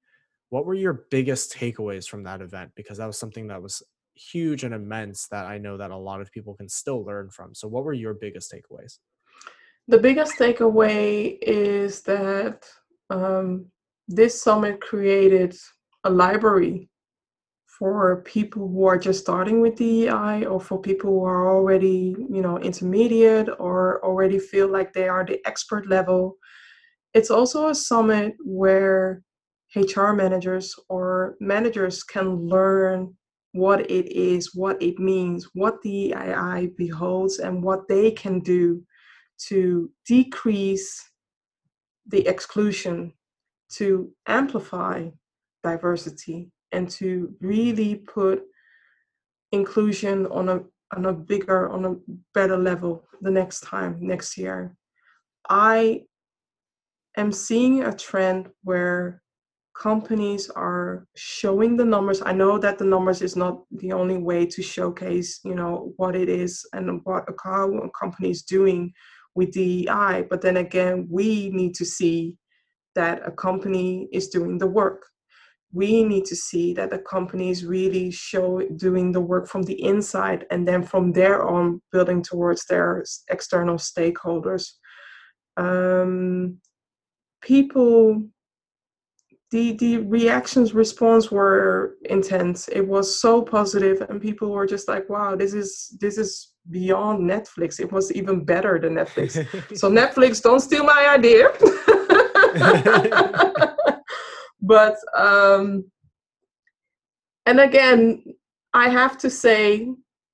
what 0.50 0.66
were 0.66 0.74
your 0.74 1.06
biggest 1.12 1.54
takeaways 1.54 2.08
from 2.08 2.24
that 2.24 2.42
event? 2.42 2.72
Because 2.76 2.98
that 2.98 3.08
was 3.08 3.20
something 3.20 3.48
that 3.48 3.62
was 3.62 3.84
huge 4.18 4.64
and 4.64 4.74
immense 4.74 5.28
that 5.28 5.46
i 5.46 5.58
know 5.58 5.78
that 5.78 5.92
a 5.92 5.98
lot 5.98 6.22
of 6.22 6.32
people 6.32 6.56
can 6.56 6.68
still 6.68 7.04
learn 7.06 7.30
from. 7.30 7.54
So 7.54 7.68
what 7.68 7.84
were 7.84 7.94
your 7.94 8.14
biggest 8.14 8.52
takeaways? 8.52 9.00
The 9.88 9.98
biggest 9.98 10.34
takeaway 10.38 11.38
is 11.42 12.02
that 12.04 12.66
um, 13.10 13.68
this 14.08 14.42
summit 14.42 14.82
created 14.82 15.56
a 16.04 16.10
library 16.10 16.90
for 17.68 18.24
people 18.24 18.68
who 18.68 18.86
are 18.86 18.98
just 18.98 19.22
starting 19.22 19.62
with 19.62 19.76
DEI 19.76 20.46
or 20.46 20.60
for 20.60 20.82
people 20.82 21.12
who 21.12 21.24
are 21.24 21.56
already, 21.56 22.16
you 22.30 22.42
know, 22.42 22.58
intermediate 22.58 23.50
or 23.60 24.04
already 24.04 24.40
feel 24.40 24.68
like 24.68 24.92
they 24.92 25.08
are 25.08 25.24
the 25.24 25.40
expert 25.46 25.88
level. 25.88 26.38
It's 27.14 27.30
also 27.30 27.70
a 27.70 27.76
summit 27.76 28.34
where 28.44 29.22
HR 29.82 30.12
managers 30.12 30.76
or 30.90 31.36
managers 31.40 32.04
can 32.04 32.48
learn 32.48 33.14
what 33.54 33.90
it 33.90 34.12
is, 34.12 34.54
what 34.54 34.82
it 34.82 35.00
means, 35.00 35.50
what 35.54 35.82
the 35.82 36.14
DEI 36.16 36.72
beholds, 36.78 37.40
and 37.40 37.64
what 37.64 37.88
they 37.88 38.12
can 38.12 38.40
do 38.40 38.84
to 39.48 39.90
decrease 40.06 41.04
the 42.08 42.26
exclusion, 42.28 43.14
to 43.70 44.12
amplify 44.28 45.10
diversity, 45.64 46.52
and 46.72 46.90
to 46.90 47.34
really 47.42 47.96
put 47.96 48.44
inclusion 49.52 50.26
on 50.28 50.50
a 50.50 50.60
on 50.96 51.06
a 51.06 51.14
bigger, 51.14 51.70
on 51.70 51.84
a 51.84 51.96
better 52.34 52.58
level 52.58 53.04
the 53.22 53.32
next 53.32 53.60
time, 53.62 53.98
next 54.00 54.38
year. 54.38 54.76
I 55.50 56.04
am 57.18 57.32
seeing 57.32 57.84
a 57.84 57.94
trend 57.94 58.50
where 58.64 59.22
companies 59.80 60.50
are 60.50 61.06
showing 61.16 61.78
the 61.78 61.86
numbers. 61.86 62.22
I 62.26 62.34
know 62.34 62.58
that 62.58 62.78
the 62.78 62.86
numbers 62.86 63.22
is 63.22 63.36
not 63.36 63.64
the 63.72 63.94
only 63.94 64.18
way 64.18 64.46
to 64.46 64.62
showcase 64.62 65.40
you 65.44 65.56
know 65.56 65.94
what 65.98 66.16
it 66.16 66.30
is 66.30 66.66
and 66.74 67.02
what 67.04 67.30
a 67.30 67.34
car 67.34 67.70
company 68.00 68.32
is 68.32 68.42
doing 68.42 68.92
with 69.36 69.52
dei 69.52 70.26
but 70.30 70.42
then 70.42 70.58
again 70.58 71.08
we 71.12 71.50
need 71.52 71.76
to 71.76 71.86
see 71.86 72.36
that 72.98 73.22
a 73.28 73.32
company 73.32 74.10
is 74.12 74.28
doing 74.28 74.58
the 74.58 74.66
work. 74.66 75.06
We 75.72 76.04
need 76.04 76.26
to 76.26 76.36
see 76.36 76.74
that 76.74 76.90
the 76.90 76.98
companies 76.98 77.64
really 77.64 78.10
show 78.10 78.68
doing 78.76 79.12
the 79.12 79.22
work 79.22 79.48
from 79.48 79.62
the 79.62 79.80
inside 79.84 80.48
and 80.50 80.68
then 80.68 80.82
from 80.82 81.12
there 81.12 81.44
on 81.44 81.80
building 81.92 82.24
towards 82.24 82.66
their 82.66 83.04
external 83.30 83.76
stakeholders. 83.76 84.66
Um, 85.58 86.58
people 87.42 88.24
the 89.52 89.74
the 89.74 89.98
reactions 90.00 90.74
response 90.74 91.32
were 91.32 91.96
intense. 92.06 92.68
It 92.68 92.86
was 92.86 93.22
so 93.22 93.42
positive 93.42 94.02
and 94.02 94.22
people 94.22 94.52
were 94.52 94.68
just 94.68 94.88
like 94.88 95.10
wow 95.10 95.36
this 95.36 95.54
is 95.54 95.96
this 96.02 96.18
is 96.18 96.54
beyond 96.70 97.30
netflix. 97.30 97.80
It 97.80 97.92
was 97.92 98.12
even 98.12 98.44
better 98.44 98.80
than 98.80 98.96
netflix. 98.96 99.34
So 99.78 99.90
netflix 99.92 100.42
don't 100.42 100.60
steal 100.60 100.84
my 100.84 101.08
idea. 101.10 101.50
But 104.60 104.96
um 105.16 105.86
and 107.46 107.60
again 107.60 108.24
i 108.74 108.90
have 108.90 109.18
to 109.18 109.30
say 109.30 109.88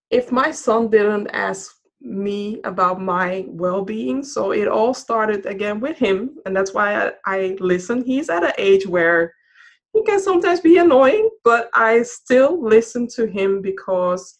if 0.09 0.31
my 0.31 0.51
son 0.51 0.89
didn't 0.89 1.27
ask 1.27 1.75
me 2.03 2.59
about 2.63 3.01
my 3.01 3.45
well-being. 3.47 4.23
So 4.23 4.51
it 4.51 4.67
all 4.67 4.93
started 4.93 5.45
again 5.45 5.79
with 5.79 5.97
him 5.97 6.37
and 6.45 6.55
that's 6.55 6.73
why 6.73 7.07
I, 7.07 7.11
I, 7.25 7.57
listen. 7.59 8.03
He's 8.03 8.29
at 8.29 8.43
an 8.43 8.53
age 8.57 8.85
where 8.85 9.33
he 9.93 10.03
can 10.03 10.19
sometimes 10.19 10.59
be 10.59 10.79
annoying 10.79 11.29
but 11.43 11.69
i 11.73 12.01
still 12.01 12.61
listen 12.63 13.07
to 13.07 13.27
him 13.27 13.61
because 13.61 14.39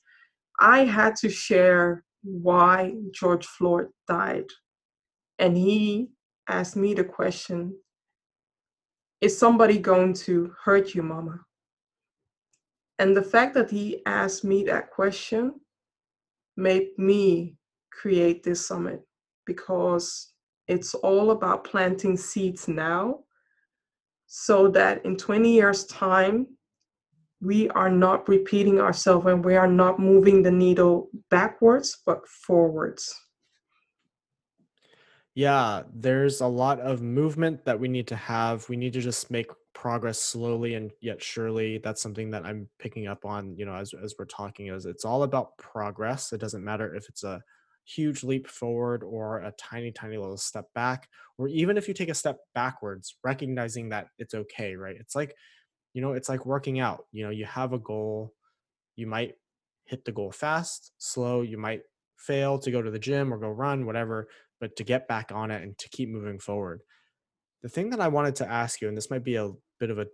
i 0.60 0.80
had 0.80 1.16
to 1.16 1.30
share 1.30 2.04
why 2.24 2.94
george 3.12 3.46
floyd 3.46 3.88
died. 4.08 4.46
And 5.40 5.58
he 5.58 6.10
asked 6.48 6.76
me 6.76 6.94
the 6.94 7.04
question 7.04 7.76
is 9.22 9.38
somebody 9.38 9.78
going 9.78 10.14
to 10.14 10.54
hurt 10.64 10.94
you 10.94 11.02
mama? 11.02 11.40
And 13.00 13.16
the 13.16 13.24
fact 13.24 13.54
that 13.56 13.70
he 13.70 14.02
asked 14.06 14.44
me 14.44 14.64
that 14.66 14.92
question 14.92 15.60
made 16.56 16.90
me 16.98 17.56
create 17.92 18.44
this 18.44 18.66
summit 18.66 19.02
because 19.46 20.34
it's 20.68 20.94
all 20.96 21.32
about 21.32 21.64
planting 21.64 22.18
seeds 22.18 22.68
now 22.68 23.20
so 24.28 24.68
that 24.70 25.06
in 25.06 25.16
20 25.16 25.54
years 25.54 25.86
time 25.86 26.48
we 27.42 27.70
are 27.70 27.90
not 27.90 28.28
repeating 28.30 28.80
ourselves 28.80 29.28
and 29.28 29.44
we 29.44 29.56
are 29.56 29.68
not 29.68 30.00
moving 30.00 30.42
the 30.42 30.52
needle 30.52 31.10
backwards 31.30 32.00
but 32.06 32.28
forwards. 32.28 33.14
Yeah 35.36 35.84
there's 35.94 36.42
a 36.42 36.48
lot 36.48 36.80
of 36.80 37.02
movement 37.02 37.66
that 37.66 37.80
we 37.80 37.88
need 37.88 38.08
to 38.08 38.16
have. 38.16 38.68
We 38.70 38.78
need 38.78 38.94
to 38.94 39.02
just 39.02 39.30
make 39.30 39.52
progress 39.74 40.20
slowly 40.20 40.76
and 40.76 40.92
yet 41.02 41.22
surely 41.22 41.80
that's 41.80 42.02
something 42.02 42.30
that 42.30 42.46
i'm 42.46 42.68
picking 42.80 43.08
up 43.08 43.26
on 43.26 43.56
you 43.58 43.66
know 43.66 43.74
as, 43.74 43.94
as 44.04 44.14
we're 44.20 44.26
talking 44.26 44.68
is 44.68 44.86
it's 44.86 45.06
all 45.06 45.24
about 45.24 45.58
progress. 45.58 46.32
It 46.32 46.40
doesn't 46.40 46.64
matter 46.64 46.94
if 46.94 47.10
it's 47.10 47.24
a 47.24 47.42
huge 47.86 48.24
leap 48.24 48.48
forward 48.48 49.04
or 49.04 49.40
a 49.40 49.52
tiny 49.58 49.92
tiny 49.92 50.18
little 50.18 50.38
step 50.38 50.66
back 50.74 51.10
or 51.38 51.48
even 51.50 51.78
if 51.78 51.88
you 51.88 51.94
take 51.94 52.10
a 52.10 52.14
step 52.14 52.38
backwards 52.56 53.18
recognizing 53.24 53.90
that 53.90 54.08
it's 54.20 54.34
okay 54.34 54.76
right? 54.76 54.96
It's 55.00 55.16
like 55.16 55.36
you 55.94 56.02
know 56.02 56.14
it's 56.14 56.30
like 56.30 56.46
working 56.46 56.80
out 56.80 57.06
you 57.12 57.24
know 57.24 57.30
you 57.30 57.46
have 57.46 57.74
a 57.74 57.80
goal 57.80 58.34
you 58.96 59.08
might 59.08 59.34
hit 59.86 60.06
the 60.06 60.12
goal 60.12 60.32
fast 60.32 60.92
slow 60.98 61.42
you 61.42 61.58
might 61.58 61.82
fail 62.18 62.58
to 62.60 62.72
go 62.72 62.82
to 62.82 62.92
the 62.92 63.00
gym 63.00 63.34
or 63.34 63.38
go 63.38 63.50
run 63.50 63.86
whatever 63.86 64.28
but 64.60 64.76
to 64.76 64.84
get 64.84 65.08
back 65.08 65.32
on 65.34 65.52
it 65.52 65.62
and 65.62 65.78
to 65.78 65.90
keep 65.90 66.10
moving 66.10 66.40
forward 66.40 66.82
the 67.64 67.70
thing 67.70 67.90
that 67.90 68.00
i 68.02 68.08
wanted 68.08 68.36
to 68.36 68.48
ask 68.48 68.82
you 68.82 68.88
and 68.90 68.96
this 68.98 69.10
might 69.10 69.24
be 69.24 69.36
a 69.38 69.50
bit 69.80 69.90
of 69.90 69.98
a 70.00 70.08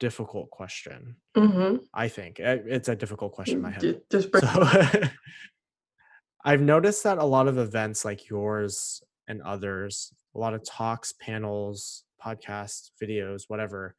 difficult 0.00 0.48
question. 0.50 1.16
Mm-hmm. 1.36 1.76
I 1.92 2.06
think 2.06 2.38
Eh, 2.38 2.58
it's 2.66 2.88
a 2.88 2.94
difficult 2.94 3.32
question 3.32 3.56
in 3.56 3.62
my 3.62 3.70
head. 3.70 4.00
Just 4.10 4.30
break- 4.30 4.44
So 4.44 4.62
I've 6.44 6.60
noticed 6.60 7.02
that 7.04 7.18
a 7.18 7.24
lot 7.24 7.48
of 7.48 7.58
events 7.58 8.04
like 8.04 8.28
yours 8.28 9.02
and 9.26 9.42
others, 9.42 10.12
a 10.34 10.38
lot 10.38 10.54
of 10.54 10.64
talks, 10.64 11.12
panels, 11.20 12.04
podcasts, 12.24 12.90
videos, 13.02 13.44
whatever, 13.48 13.96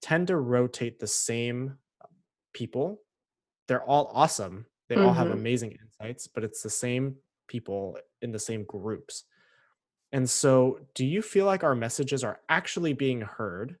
tend 0.00 0.26
to 0.28 0.36
rotate 0.38 0.98
the 0.98 1.06
same 1.06 1.76
people. 2.54 3.02
They're 3.68 3.84
all 3.84 4.10
awesome. 4.14 4.64
They 4.88 4.96
all 4.96 5.12
have 5.12 5.28
Mhm. 5.28 5.32
amazing 5.34 5.72
insights, 5.72 6.26
but 6.26 6.42
it's 6.44 6.62
the 6.62 6.70
same 6.70 7.16
people 7.46 7.98
in 8.22 8.32
the 8.32 8.38
same 8.38 8.64
groups. 8.64 9.24
And 10.12 10.28
so, 10.28 10.80
do 10.94 11.04
you 11.06 11.22
feel 11.22 11.46
like 11.46 11.62
our 11.64 11.74
messages 11.74 12.24
are 12.24 12.40
actually 12.48 12.92
being 12.92 13.20
heard? 13.20 13.76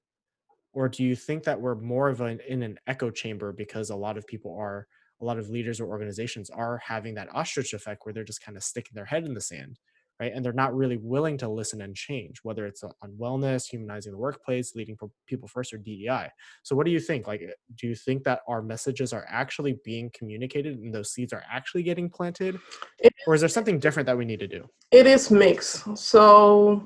Or 0.72 0.88
do 0.88 1.04
you 1.04 1.16
think 1.16 1.44
that 1.44 1.60
we're 1.60 1.74
more 1.76 2.08
of 2.08 2.20
an 2.20 2.40
in 2.48 2.62
an 2.62 2.78
echo 2.86 3.10
chamber 3.10 3.52
because 3.52 3.90
a 3.90 3.96
lot 3.96 4.16
of 4.16 4.26
people 4.26 4.56
are, 4.56 4.86
a 5.20 5.24
lot 5.24 5.38
of 5.38 5.50
leaders 5.50 5.80
or 5.80 5.86
organizations 5.88 6.50
are 6.50 6.78
having 6.78 7.14
that 7.14 7.34
ostrich 7.34 7.74
effect 7.74 8.06
where 8.06 8.12
they're 8.12 8.24
just 8.24 8.42
kind 8.42 8.56
of 8.56 8.64
sticking 8.64 8.94
their 8.94 9.04
head 9.06 9.24
in 9.26 9.34
the 9.34 9.40
sand, 9.40 9.78
right? 10.20 10.32
And 10.34 10.44
they're 10.44 10.52
not 10.52 10.76
really 10.76 10.98
willing 10.98 11.38
to 11.38 11.48
listen 11.48 11.80
and 11.80 11.96
change, 11.96 12.40
whether 12.42 12.66
it's 12.66 12.84
on 12.84 13.12
wellness, 13.18 13.66
humanizing 13.66 14.12
the 14.12 14.18
workplace, 14.18 14.74
leading 14.76 14.96
people 15.26 15.48
first, 15.48 15.72
or 15.72 15.78
DEI. 15.78 16.30
So, 16.62 16.76
what 16.76 16.84
do 16.84 16.92
you 16.92 17.00
think? 17.00 17.26
Like, 17.26 17.42
uh, 17.42 17.52
do 17.76 17.88
you 17.88 17.94
think 17.94 18.24
that 18.24 18.40
our 18.46 18.60
messages 18.62 19.12
are 19.12 19.26
actually 19.28 19.78
being 19.84 20.10
communicated 20.12 20.78
and 20.78 20.94
those 20.94 21.12
seeds 21.12 21.32
are 21.32 21.42
actually 21.50 21.82
getting 21.82 22.10
planted? 22.10 22.60
It- 22.98 23.14
Or 23.26 23.34
is 23.34 23.40
there 23.40 23.48
something 23.48 23.78
different 23.78 24.06
that 24.06 24.16
we 24.18 24.24
need 24.26 24.40
to 24.40 24.48
do? 24.48 24.68
It 24.90 25.06
is 25.06 25.30
mixed. 25.30 25.96
So 25.96 26.84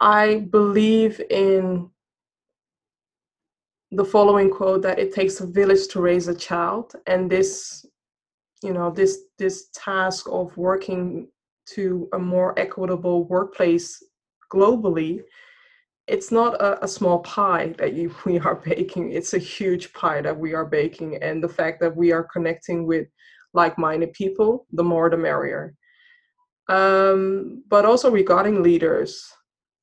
I 0.00 0.46
believe 0.50 1.20
in 1.30 1.90
the 3.92 4.04
following 4.04 4.50
quote 4.50 4.82
that 4.82 4.98
it 4.98 5.14
takes 5.14 5.40
a 5.40 5.46
village 5.46 5.86
to 5.88 6.00
raise 6.00 6.26
a 6.28 6.34
child 6.34 6.92
and 7.06 7.30
this 7.30 7.86
you 8.62 8.72
know 8.72 8.90
this 8.90 9.18
this 9.38 9.68
task 9.72 10.26
of 10.30 10.56
working 10.56 11.28
to 11.74 12.08
a 12.12 12.18
more 12.18 12.58
equitable 12.58 13.24
workplace 13.24 14.02
globally 14.52 15.20
it's 16.06 16.30
not 16.30 16.54
a, 16.60 16.84
a 16.84 16.88
small 16.88 17.18
pie 17.20 17.74
that 17.78 17.94
you, 17.94 18.14
we 18.24 18.38
are 18.38 18.56
baking. 18.56 19.12
It's 19.12 19.34
a 19.34 19.38
huge 19.38 19.92
pie 19.92 20.20
that 20.22 20.38
we 20.38 20.54
are 20.54 20.64
baking 20.64 21.16
and 21.16 21.42
the 21.42 21.48
fact 21.48 21.80
that 21.80 21.96
we 21.96 22.12
are 22.12 22.24
connecting 22.24 22.86
with 22.86 23.08
like-minded 23.54 24.12
people 24.12 24.66
the 24.72 24.84
more 24.84 25.10
the 25.10 25.16
merrier. 25.16 25.74
Um, 26.68 27.62
but 27.68 27.84
also 27.84 28.10
regarding 28.10 28.62
leaders 28.62 29.24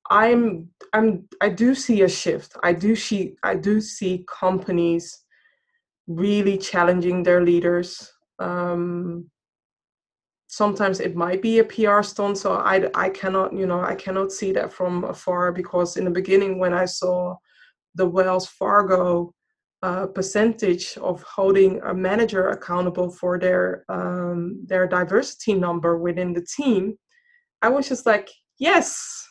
i'm 0.09 0.67
i'm 0.91 1.25
i 1.39 1.47
do 1.47 1.73
see 1.73 2.01
a 2.01 2.09
shift. 2.09 2.57
I 2.61 2.73
do 2.73 2.93
see 2.93 3.35
i 3.43 3.55
do 3.55 3.79
see 3.79 4.25
companies 4.27 5.23
really 6.07 6.57
challenging 6.57 7.23
their 7.23 7.41
leaders. 7.41 8.11
Um, 8.39 9.29
sometimes 10.61 10.99
it 10.99 11.15
might 11.15 11.41
be 11.41 11.59
a 11.59 11.63
pr 11.63 12.01
stunt 12.01 12.37
so 12.37 12.53
i 12.73 12.75
i 13.05 13.09
cannot 13.09 13.53
you 13.53 13.65
know 13.65 13.81
i 13.81 13.95
cannot 13.95 14.31
see 14.31 14.51
that 14.51 14.71
from 14.71 15.03
afar 15.05 15.51
because 15.51 15.97
in 15.97 16.05
the 16.05 16.17
beginning 16.19 16.59
when 16.59 16.73
i 16.73 16.85
saw 16.85 17.35
the 17.95 18.07
wells 18.15 18.47
fargo 18.47 19.33
uh, 19.81 20.07
percentage 20.07 20.97
of 20.97 21.21
holding 21.23 21.81
a 21.81 21.93
manager 21.93 22.49
accountable 22.49 23.09
for 23.11 23.37
their 23.37 23.83
um, 23.89 24.63
their 24.65 24.87
diversity 24.87 25.53
number 25.53 25.97
within 25.97 26.31
the 26.33 26.45
team 26.57 26.97
I 27.63 27.69
was 27.69 27.87
just 27.87 28.05
like, 28.05 28.29
yes. 28.59 29.25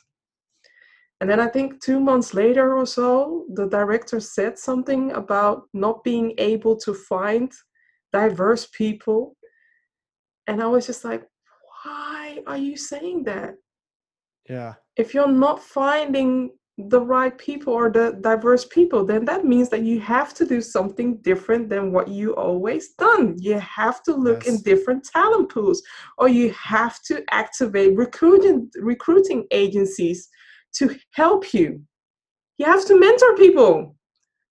And 1.20 1.28
then 1.28 1.38
I 1.38 1.48
think 1.48 1.84
two 1.84 2.00
months 2.00 2.32
later 2.32 2.74
or 2.74 2.86
so, 2.86 3.44
the 3.52 3.68
director 3.68 4.20
said 4.20 4.58
something 4.58 5.12
about 5.12 5.64
not 5.74 6.02
being 6.02 6.32
able 6.38 6.74
to 6.76 6.94
find 6.94 7.52
diverse 8.10 8.66
people. 8.72 9.36
And 10.46 10.62
I 10.62 10.66
was 10.66 10.86
just 10.86 11.04
like, 11.04 11.24
why 11.84 12.38
are 12.46 12.56
you 12.56 12.76
saying 12.76 13.24
that? 13.24 13.54
Yeah. 14.48 14.74
If 14.96 15.14
you're 15.14 15.28
not 15.28 15.62
finding 15.62 16.50
the 16.78 17.00
right 17.00 17.36
people 17.36 17.72
or 17.72 17.90
the 17.90 18.18
diverse 18.22 18.64
people, 18.64 19.04
then 19.04 19.24
that 19.26 19.44
means 19.44 19.68
that 19.68 19.82
you 19.82 20.00
have 20.00 20.32
to 20.34 20.46
do 20.46 20.60
something 20.60 21.18
different 21.18 21.68
than 21.68 21.92
what 21.92 22.08
you 22.08 22.34
always 22.34 22.94
done. 22.94 23.36
You 23.38 23.58
have 23.58 24.02
to 24.04 24.14
look 24.14 24.46
in 24.46 24.62
different 24.62 25.04
talent 25.04 25.50
pools, 25.50 25.82
or 26.18 26.28
you 26.28 26.52
have 26.52 27.00
to 27.04 27.22
activate 27.30 27.96
recruiting 27.96 28.70
recruiting 28.80 29.46
agencies 29.50 30.28
to 30.74 30.96
help 31.12 31.52
you. 31.52 31.82
You 32.58 32.66
have 32.66 32.86
to 32.86 32.98
mentor 32.98 33.36
people. 33.36 33.96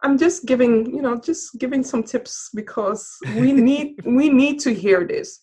I'm 0.03 0.17
just 0.17 0.45
giving, 0.45 0.93
you 0.93 1.01
know, 1.01 1.19
just 1.19 1.59
giving 1.59 1.83
some 1.83 2.03
tips 2.03 2.49
because 2.53 3.07
we 3.35 3.51
need 3.51 3.99
we 4.05 4.29
need 4.29 4.59
to 4.61 4.73
hear 4.73 5.05
this. 5.07 5.39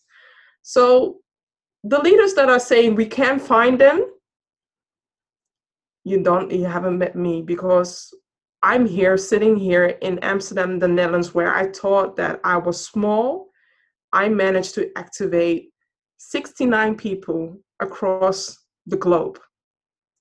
So 0.63 1.19
the 1.85 2.01
leaders 2.01 2.35
that 2.35 2.51
are 2.51 2.61
saying 2.61 2.95
we 2.95 3.07
can't 3.07 3.41
find 3.41 3.81
them, 3.81 4.05
you 6.09 6.23
don't 6.23 6.51
you 6.51 6.65
haven't 6.65 6.99
met 6.99 7.15
me 7.15 7.43
because 7.43 8.13
i'm 8.63 8.87
here 8.87 9.17
sitting 9.17 9.57
here 9.57 9.87
in 10.01 10.19
amsterdam 10.21 10.79
the 10.79 10.89
netherlands 10.89 11.35
where 11.35 11.55
i 11.55 11.71
thought 11.71 12.17
that 12.17 12.41
i 12.45 12.57
was 12.57 12.83
small. 12.85 13.49
I 14.11 14.31
managed 14.31 14.75
to 14.77 14.91
activate 14.97 15.71
69 16.17 16.97
people 16.97 17.59
across 17.81 18.65
the 18.87 18.97
globe. 18.97 19.39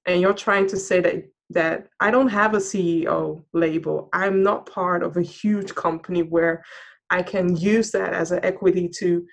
And 0.05 0.19
you're 0.19 0.33
trying 0.33 0.67
to 0.67 0.77
say 0.77 0.99
that 0.99 1.15
that 1.51 1.87
i 2.01 2.11
don't 2.11 2.27
have 2.27 2.53
a 2.53 2.57
ceo 2.57 3.41
label. 3.53 4.09
I'm 4.11 4.43
not 4.43 4.69
part 4.69 5.03
of 5.03 5.15
a 5.15 5.21
huge 5.21 5.73
company 5.73 6.21
where 6.21 6.63
i 7.09 7.23
can 7.23 7.55
use 7.55 7.91
that 7.91 8.13
as 8.13 8.31
an 8.31 8.43
equity 8.43 8.89
to 8.99 9.25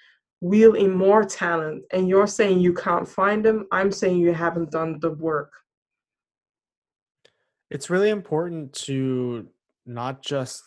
wheel 0.49 0.75
in 0.85 0.91
more 1.07 1.25
talent 1.25 1.83
and 1.95 2.09
you're 2.11 2.27
saying 2.39 2.57
you 2.61 2.73
can't 2.75 3.09
find 3.09 3.45
them 3.45 3.59
i'm 3.77 3.91
saying 4.01 4.19
you 4.19 4.33
haven't 4.45 4.71
done 4.79 4.99
the 5.01 5.13
work 5.29 5.51
It's 7.71 7.91
really 7.91 8.11
important 8.11 8.73
to 8.87 9.49
not 9.87 10.23
just 10.23 10.63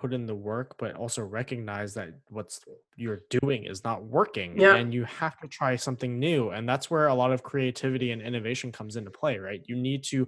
put 0.00 0.14
in 0.14 0.24
the 0.26 0.34
work, 0.34 0.74
but 0.78 0.94
also 0.96 1.22
recognize 1.22 1.92
that 1.94 2.08
what's 2.28 2.60
you're 2.96 3.22
doing 3.40 3.64
is 3.64 3.84
not 3.84 4.02
working 4.02 4.58
Yeah. 4.58 4.76
and 4.76 4.92
you 4.94 5.04
have 5.04 5.38
to 5.40 5.48
try 5.48 5.76
something 5.76 6.18
new. 6.18 6.50
And 6.50 6.66
that's 6.68 6.90
where 6.90 7.08
a 7.08 7.14
lot 7.14 7.32
of 7.32 7.42
creativity 7.42 8.10
and 8.12 8.22
innovation 8.22 8.72
comes 8.72 8.96
into 8.96 9.10
play, 9.10 9.36
right? 9.38 9.60
You 9.66 9.76
need 9.76 10.02
to 10.04 10.26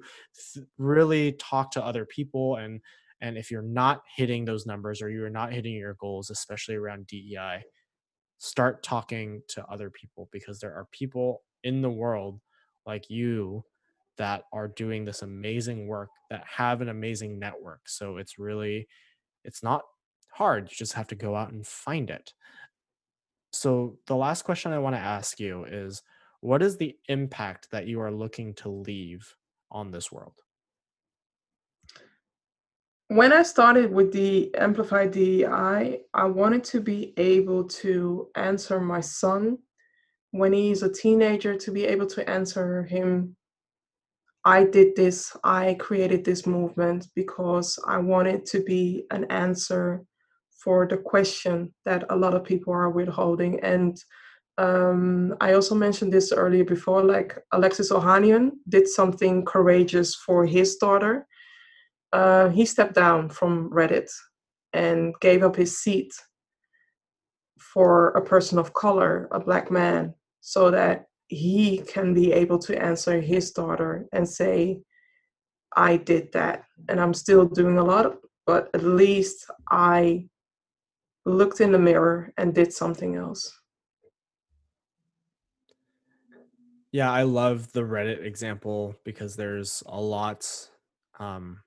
th- 0.54 0.66
really 0.78 1.32
talk 1.32 1.70
to 1.72 1.84
other 1.84 2.04
people 2.04 2.56
and 2.56 2.80
and 3.22 3.38
if 3.38 3.50
you're 3.52 3.62
not 3.62 4.02
hitting 4.16 4.44
those 4.44 4.66
numbers 4.66 5.00
or 5.00 5.08
you're 5.08 5.30
not 5.30 5.52
hitting 5.52 5.74
your 5.74 5.94
goals, 5.94 6.28
especially 6.28 6.74
around 6.74 7.06
DEI, 7.06 7.62
start 8.42 8.82
talking 8.82 9.40
to 9.46 9.64
other 9.66 9.88
people 9.88 10.28
because 10.32 10.58
there 10.58 10.74
are 10.74 10.88
people 10.90 11.42
in 11.62 11.80
the 11.80 11.88
world 11.88 12.40
like 12.84 13.08
you 13.08 13.64
that 14.18 14.42
are 14.52 14.66
doing 14.66 15.04
this 15.04 15.22
amazing 15.22 15.86
work 15.86 16.08
that 16.28 16.42
have 16.44 16.80
an 16.80 16.88
amazing 16.88 17.38
network. 17.38 17.88
So 17.88 18.16
it's 18.16 18.40
really 18.40 18.88
it's 19.44 19.62
not 19.62 19.82
hard 20.32 20.68
you 20.70 20.76
just 20.76 20.94
have 20.94 21.06
to 21.06 21.14
go 21.14 21.36
out 21.36 21.52
and 21.52 21.64
find 21.64 22.10
it. 22.10 22.32
So 23.52 23.98
the 24.08 24.16
last 24.16 24.42
question 24.42 24.72
i 24.72 24.78
want 24.78 24.96
to 24.96 25.00
ask 25.00 25.38
you 25.38 25.64
is 25.64 26.02
what 26.40 26.62
is 26.62 26.76
the 26.76 26.96
impact 27.08 27.68
that 27.70 27.86
you 27.86 28.00
are 28.00 28.10
looking 28.10 28.54
to 28.54 28.68
leave 28.70 29.36
on 29.70 29.92
this 29.92 30.10
world 30.10 30.34
when 33.14 33.32
I 33.32 33.42
started 33.42 33.92
with 33.92 34.10
the 34.10 34.54
Amplified 34.54 35.10
DEI, 35.10 36.00
I 36.14 36.24
wanted 36.24 36.64
to 36.64 36.80
be 36.80 37.12
able 37.18 37.64
to 37.64 38.28
answer 38.36 38.80
my 38.80 39.00
son 39.00 39.58
when 40.30 40.54
he's 40.54 40.82
a 40.82 40.90
teenager, 40.90 41.54
to 41.56 41.70
be 41.70 41.84
able 41.84 42.06
to 42.06 42.28
answer 42.28 42.84
him, 42.84 43.36
I 44.46 44.64
did 44.64 44.96
this, 44.96 45.36
I 45.44 45.74
created 45.78 46.24
this 46.24 46.46
movement 46.46 47.08
because 47.14 47.78
I 47.86 47.98
wanted 47.98 48.46
to 48.46 48.62
be 48.62 49.04
an 49.10 49.24
answer 49.24 50.02
for 50.64 50.86
the 50.88 50.96
question 50.96 51.74
that 51.84 52.04
a 52.08 52.16
lot 52.16 52.34
of 52.34 52.44
people 52.44 52.72
are 52.72 52.88
withholding. 52.88 53.60
And 53.60 54.02
um, 54.56 55.34
I 55.38 55.52
also 55.52 55.74
mentioned 55.74 56.14
this 56.14 56.32
earlier 56.32 56.64
before, 56.64 57.04
like 57.04 57.38
Alexis 57.52 57.92
Ohanian 57.92 58.52
did 58.70 58.88
something 58.88 59.44
courageous 59.44 60.14
for 60.14 60.46
his 60.46 60.76
daughter 60.76 61.26
uh, 62.12 62.48
he 62.50 62.64
stepped 62.64 62.94
down 62.94 63.28
from 63.28 63.70
Reddit 63.70 64.10
and 64.72 65.14
gave 65.20 65.42
up 65.42 65.56
his 65.56 65.78
seat 65.78 66.12
for 67.58 68.08
a 68.10 68.24
person 68.24 68.58
of 68.58 68.74
color, 68.74 69.28
a 69.30 69.40
black 69.40 69.70
man, 69.70 70.14
so 70.40 70.70
that 70.70 71.06
he 71.28 71.78
can 71.78 72.12
be 72.12 72.32
able 72.32 72.58
to 72.58 72.80
answer 72.80 73.20
his 73.20 73.52
daughter 73.52 74.06
and 74.12 74.28
say, 74.28 74.80
I 75.76 75.96
did 75.96 76.32
that. 76.32 76.64
And 76.88 77.00
I'm 77.00 77.14
still 77.14 77.46
doing 77.46 77.78
a 77.78 77.84
lot, 77.84 78.16
but 78.46 78.68
at 78.74 78.82
least 78.82 79.46
I 79.70 80.26
looked 81.24 81.60
in 81.60 81.72
the 81.72 81.78
mirror 81.78 82.32
and 82.36 82.54
did 82.54 82.72
something 82.72 83.16
else. 83.16 83.52
yeah 86.92 87.10
i 87.10 87.22
love 87.22 87.72
the 87.72 87.80
reddit 87.80 88.24
example 88.24 88.94
because 89.04 89.34
there's 89.34 89.82
a 89.86 90.00
lot 90.00 90.46
um 91.18 91.58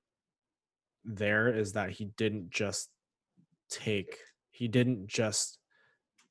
there 1.05 1.47
is 1.47 1.73
that 1.73 1.91
he 1.91 2.05
didn't 2.17 2.49
just 2.49 2.89
take 3.69 4.17
he 4.51 4.67
didn't 4.67 5.07
just 5.07 5.59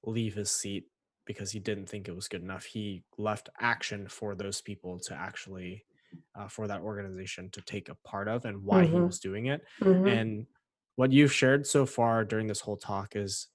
leave 0.05 0.35
his 0.35 0.51
seat 0.51 0.85
because 1.27 1.51
he 1.51 1.59
didn't 1.59 1.89
think 1.89 2.09
it 2.09 2.15
was 2.15 2.29
good 2.29 2.43
enough. 2.43 2.65
He 2.65 3.03
left 3.19 3.49
action 3.61 4.09
for 4.09 4.35
those 4.35 4.61
people 4.61 4.99
to 5.01 5.15
actually 5.15 5.85
uh, 6.39 6.49
for 6.49 6.67
that 6.69 6.81
organization 6.81 7.51
to 7.51 7.61
take 7.63 7.89
a 7.89 7.97
part 8.07 8.29
of 8.29 8.45
and 8.45 8.63
why 8.63 8.85
mm-hmm. 8.85 8.95
he 8.95 9.01
was 9.01 9.19
doing 9.19 9.47
it. 9.47 9.63
Mm-hmm. 9.81 10.07
And 10.07 10.47
what 10.97 11.13
you've 11.13 11.33
shared 11.33 11.67
so 11.67 11.87
far 11.87 12.25
during 12.25 12.47
this 12.47 12.61
whole 12.61 12.77
talk 12.77 13.17
is 13.17 13.49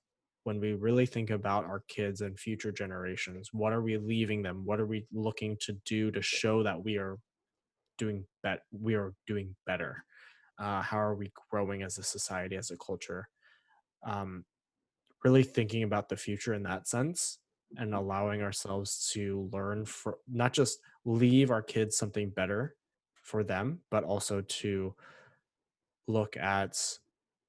when 0.43 0.59
we 0.59 0.73
really 0.73 1.05
think 1.05 1.29
about 1.29 1.65
our 1.65 1.83
kids 1.87 2.21
and 2.21 2.39
future 2.39 2.71
generations, 2.71 3.49
what 3.53 3.73
are 3.73 3.81
we 3.81 3.97
leaving 3.97 4.41
them? 4.41 4.65
What 4.65 4.79
are 4.79 4.85
we 4.85 5.05
looking 5.13 5.57
to 5.61 5.73
do 5.85 6.11
to 6.11 6.21
show 6.21 6.63
that 6.63 6.83
we 6.83 6.97
are 6.97 7.17
doing 7.97 8.25
bet 8.43 8.61
we 8.71 8.95
are 8.95 9.13
doing 9.27 9.55
better? 9.65 10.03
Uh, 10.59 10.81
how 10.81 10.99
are 10.99 11.15
we 11.15 11.31
growing 11.49 11.83
as 11.83 11.97
a 11.97 12.03
society, 12.03 12.55
as 12.55 12.69
a 12.69 12.77
culture? 12.77 13.29
Um, 14.05 14.45
really 15.23 15.43
thinking 15.43 15.83
about 15.83 16.09
the 16.09 16.17
future 16.17 16.53
in 16.53 16.63
that 16.63 16.87
sense 16.87 17.39
and 17.77 17.93
allowing 17.93 18.41
ourselves 18.41 19.09
to 19.13 19.49
learn 19.51 19.85
for 19.85 20.17
not 20.31 20.53
just 20.53 20.79
leave 21.05 21.51
our 21.51 21.61
kids 21.61 21.97
something 21.97 22.29
better 22.29 22.75
for 23.21 23.43
them 23.43 23.79
but 23.91 24.03
also 24.03 24.41
to 24.41 24.93
look 26.07 26.35
at 26.37 26.77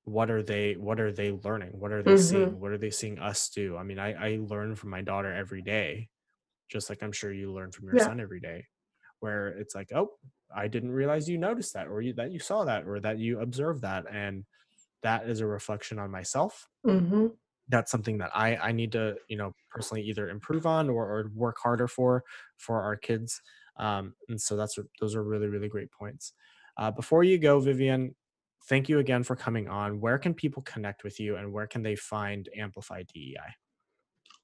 what 0.05 0.31
are 0.31 0.43
they 0.43 0.75
what 0.75 1.01
are 1.01 1.13
they 1.13 1.31
learning 1.45 1.71
what 1.73 1.93
are 1.93 2.03
they 2.03 2.13
mm-hmm. 2.13 2.21
seeing 2.21 2.61
what 2.61 2.71
are 2.71 2.79
they 2.79 2.91
seeing 2.91 3.19
us 3.19 3.49
do 3.49 3.77
i 3.77 3.83
mean 3.83 3.99
i 3.99 4.13
i 4.13 4.39
learn 4.41 4.75
from 4.75 4.91
my 4.91 5.01
daughter 5.01 5.33
every 5.33 5.63
day 5.63 6.09
just 6.69 6.91
like 6.91 7.03
i'm 7.03 7.13
sure 7.13 7.33
you 7.33 7.53
learn 7.53 7.71
from 7.71 7.87
your 7.87 7.97
yeah. 7.97 8.05
son 8.05 8.21
every 8.21 8.41
day 8.41 8.67
where 9.21 9.49
it's 9.49 9.75
like 9.75 9.91
oh 9.95 10.11
i 10.55 10.67
didn't 10.67 10.91
realize 10.91 11.29
you 11.29 11.39
noticed 11.39 11.73
that 11.75 11.89
or 11.89 12.01
you, 12.01 12.13
that 12.13 12.33
you 12.33 12.39
saw 12.39 12.65
that 12.65 12.87
or 12.87 13.01
that 13.01 13.19
you 13.19 13.41
observed 13.41 13.83
that 13.83 14.05
and 14.11 14.45
that 15.03 15.29
is 15.29 15.41
a 15.41 15.47
reflection 15.47 15.99
on 15.99 16.11
myself 16.11 16.69
mm-hmm 16.87 17.27
that's 17.71 17.91
something 17.91 18.19
that 18.19 18.31
I 18.35 18.57
I 18.57 18.73
need 18.73 18.93
to 18.93 19.17
you 19.29 19.37
know 19.37 19.55
personally 19.71 20.03
either 20.03 20.29
improve 20.29 20.67
on 20.67 20.91
or, 20.91 21.05
or 21.07 21.31
work 21.35 21.57
harder 21.63 21.89
for 21.89 22.25
for 22.59 22.83
our 22.83 22.97
kids. 22.97 23.41
Um, 23.79 24.15
and 24.29 24.39
so 24.41 24.57
that's 24.57 24.79
those 25.01 25.15
are 25.15 25.23
really 25.23 25.47
really 25.47 25.69
great 25.69 25.91
points. 25.91 26.35
Uh, 26.77 26.91
before 26.91 27.25
you 27.25 27.39
go, 27.39 27.61
Vivian, 27.61 28.15
thank 28.69 28.89
you 28.89 28.99
again 28.99 29.23
for 29.23 29.37
coming 29.37 29.69
on. 29.69 30.01
Where 30.01 30.19
can 30.19 30.35
people 30.35 30.63
connect 30.63 31.05
with 31.05 31.19
you, 31.19 31.37
and 31.37 31.53
where 31.53 31.67
can 31.67 31.83
they 31.83 31.97
find 31.97 32.49
Amplify 32.57 33.05
DEI? 33.15 33.55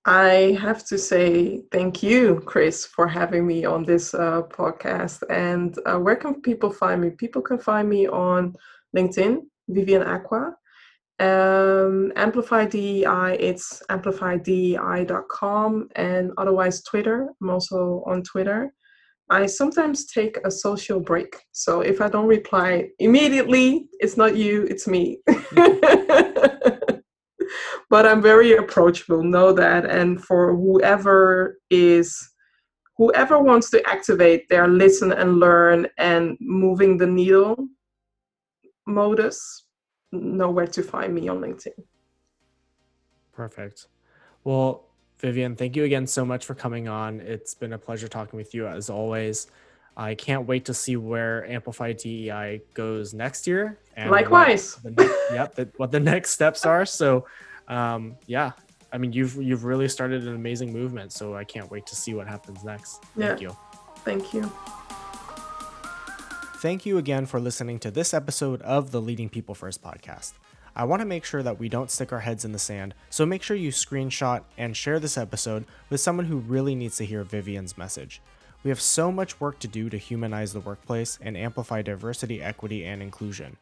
I 0.08 0.56
have 0.60 0.84
to 0.86 0.98
say 0.98 1.62
thank 1.72 2.00
you, 2.00 2.40
Chris, 2.46 2.86
for 2.86 3.08
having 3.08 3.44
me 3.44 3.64
on 3.64 3.82
this 3.82 4.14
uh, 4.14 4.42
podcast. 4.42 5.24
And 5.30 5.76
uh, 5.84 5.98
where 5.98 6.14
can 6.14 6.40
people 6.42 6.70
find 6.70 7.00
me? 7.00 7.10
People 7.10 7.42
can 7.42 7.58
find 7.58 7.88
me 7.88 8.06
on 8.06 8.54
LinkedIn, 8.96 9.38
Vivian 9.68 10.02
Acquah. 10.02 10.52
Um, 11.18 12.12
Amplify 12.14 12.66
DEI, 12.66 13.36
it's 13.40 13.82
amplifydei.com, 13.90 15.88
and 15.96 16.30
otherwise 16.38 16.84
Twitter. 16.84 17.28
I'm 17.42 17.50
also 17.50 18.04
on 18.06 18.22
Twitter. 18.22 18.72
I 19.28 19.46
sometimes 19.46 20.06
take 20.06 20.38
a 20.44 20.52
social 20.52 21.00
break. 21.00 21.36
So 21.50 21.80
if 21.80 22.00
I 22.00 22.08
don't 22.08 22.28
reply 22.28 22.90
immediately, 23.00 23.88
it's 23.98 24.16
not 24.16 24.36
you, 24.36 24.68
it's 24.70 24.86
me. 24.86 25.18
but 27.96 28.04
I'm 28.04 28.20
very 28.20 28.52
approachable, 28.56 29.22
know 29.22 29.54
that. 29.54 29.86
And 29.86 30.22
for 30.22 30.54
whoever 30.54 31.58
is, 31.70 32.30
whoever 32.98 33.38
wants 33.38 33.70
to 33.70 33.82
activate 33.88 34.50
their 34.50 34.68
listen 34.68 35.12
and 35.12 35.40
learn 35.40 35.86
and 35.96 36.36
moving 36.38 36.98
the 36.98 37.06
needle 37.06 37.56
modus, 38.86 39.64
know 40.12 40.50
where 40.50 40.66
to 40.66 40.82
find 40.82 41.14
me 41.14 41.26
on 41.28 41.40
LinkedIn. 41.40 41.72
Perfect. 43.32 43.86
Well, 44.44 44.84
Vivian, 45.18 45.56
thank 45.56 45.74
you 45.74 45.84
again 45.84 46.06
so 46.06 46.22
much 46.22 46.44
for 46.44 46.54
coming 46.54 46.88
on. 46.88 47.20
It's 47.20 47.54
been 47.54 47.72
a 47.72 47.78
pleasure 47.78 48.08
talking 48.08 48.36
with 48.36 48.52
you 48.52 48.66
as 48.66 48.90
always. 48.90 49.46
I 49.96 50.14
can't 50.14 50.46
wait 50.46 50.66
to 50.66 50.74
see 50.74 50.96
where 50.96 51.50
Amplify 51.50 51.94
DEI 51.94 52.60
goes 52.74 53.14
next 53.14 53.46
year. 53.46 53.78
And 53.96 54.10
Likewise. 54.10 54.76
What 54.82 54.96
the, 54.96 55.18
yep, 55.32 55.54
the, 55.54 55.70
what 55.78 55.92
the 55.92 56.00
next 56.00 56.32
steps 56.32 56.66
are. 56.66 56.84
So, 56.84 57.24
um, 57.68 58.16
yeah, 58.26 58.52
I 58.92 58.98
mean, 58.98 59.12
you've 59.12 59.36
you've 59.36 59.64
really 59.64 59.88
started 59.88 60.26
an 60.26 60.34
amazing 60.34 60.72
movement. 60.72 61.12
So 61.12 61.34
I 61.34 61.44
can't 61.44 61.70
wait 61.70 61.86
to 61.86 61.96
see 61.96 62.14
what 62.14 62.26
happens 62.26 62.64
next. 62.64 63.04
Yeah. 63.16 63.28
Thank 63.28 63.40
you. 63.40 63.56
Thank 64.04 64.34
you. 64.34 64.52
Thank 66.58 66.86
you 66.86 66.98
again 66.98 67.26
for 67.26 67.38
listening 67.38 67.78
to 67.80 67.90
this 67.90 68.14
episode 68.14 68.62
of 68.62 68.90
the 68.90 69.00
Leading 69.00 69.28
People 69.28 69.54
First 69.54 69.82
podcast. 69.82 70.32
I 70.74 70.84
want 70.84 71.00
to 71.00 71.06
make 71.06 71.24
sure 71.24 71.42
that 71.42 71.58
we 71.58 71.68
don't 71.68 71.90
stick 71.90 72.12
our 72.12 72.20
heads 72.20 72.44
in 72.44 72.52
the 72.52 72.58
sand, 72.58 72.94
so 73.08 73.24
make 73.24 73.42
sure 73.42 73.56
you 73.56 73.70
screenshot 73.70 74.42
and 74.58 74.76
share 74.76 74.98
this 74.98 75.16
episode 75.16 75.64
with 75.90 76.00
someone 76.00 76.26
who 76.26 76.38
really 76.38 76.74
needs 76.74 76.96
to 76.96 77.04
hear 77.06 77.24
Vivian's 77.24 77.78
message. 77.78 78.20
We 78.62 78.70
have 78.70 78.80
so 78.80 79.12
much 79.12 79.40
work 79.40 79.58
to 79.60 79.68
do 79.68 79.88
to 79.88 79.96
humanize 79.96 80.52
the 80.52 80.60
workplace 80.60 81.18
and 81.22 81.36
amplify 81.36 81.82
diversity, 81.82 82.42
equity, 82.42 82.84
and 82.84 83.02
inclusion. 83.02 83.56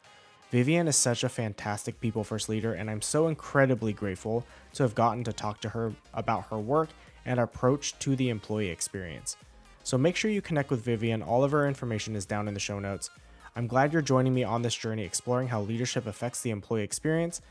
Vivian 0.55 0.87
is 0.87 0.95
such 0.95 1.25
a 1.25 1.27
fantastic 1.27 1.99
people 1.99 2.23
first 2.23 2.47
leader, 2.47 2.75
and 2.75 2.89
I'm 2.89 3.01
so 3.01 3.27
incredibly 3.27 3.91
grateful 3.91 4.45
to 4.75 4.83
have 4.83 4.95
gotten 4.95 5.21
to 5.25 5.33
talk 5.33 5.59
to 5.59 5.67
her 5.67 5.93
about 6.13 6.45
her 6.45 6.57
work 6.57 6.87
and 7.25 7.41
approach 7.41 7.99
to 7.99 8.15
the 8.15 8.29
employee 8.29 8.69
experience. 8.69 9.35
So 9.83 9.97
make 9.97 10.15
sure 10.15 10.31
you 10.31 10.41
connect 10.41 10.69
with 10.69 10.79
Vivian. 10.79 11.21
All 11.21 11.43
of 11.43 11.51
her 11.51 11.67
information 11.67 12.15
is 12.15 12.25
down 12.25 12.47
in 12.47 12.53
the 12.53 12.59
show 12.61 12.79
notes. 12.79 13.09
I'm 13.57 13.67
glad 13.67 13.91
you're 13.91 14.01
joining 14.01 14.33
me 14.33 14.45
on 14.45 14.61
this 14.61 14.75
journey 14.75 15.03
exploring 15.03 15.49
how 15.49 15.59
leadership 15.59 16.07
affects 16.07 16.41
the 16.41 16.51
employee 16.51 16.83
experience. 16.83 17.41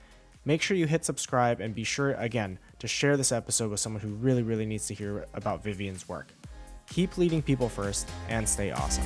Make 0.47 0.63
sure 0.63 0.75
you 0.75 0.87
hit 0.87 1.05
subscribe 1.05 1.61
and 1.61 1.75
be 1.75 1.85
sure, 1.85 2.15
again, 2.15 2.59
to 2.79 2.89
share 2.89 3.19
this 3.19 3.33
episode 3.33 3.71
with 3.71 3.81
someone 3.81 4.01
who 4.01 4.15
really, 4.15 4.43
really 4.43 4.65
needs 4.65 4.87
to 4.87 4.95
hear 4.95 5.27
about 5.35 5.63
Vivian's 5.63 6.09
work. 6.09 6.29
Keep 6.89 7.19
leading 7.19 7.43
people 7.43 7.69
first 7.69 8.09
and 8.31 8.49
stay 8.49 8.71
awesome. 8.71 9.05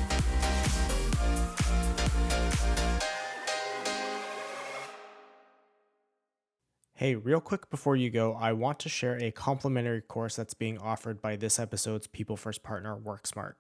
Hey, 6.99 7.15
real 7.15 7.41
quick 7.41 7.71
before 7.71 7.95
you 7.95 8.11
go, 8.11 8.35
I 8.35 8.53
want 8.53 8.81
to 8.81 8.89
share 8.89 9.23
a 9.23 9.31
complimentary 9.31 10.01
course 10.01 10.35
that's 10.35 10.53
being 10.53 10.79
offered 10.79 11.23
by 11.23 11.37
this 11.37 11.61
episode's 11.61 12.09
People 12.09 12.37
First 12.37 12.65
partner, 12.65 12.97
WorkSmart. 12.97 13.53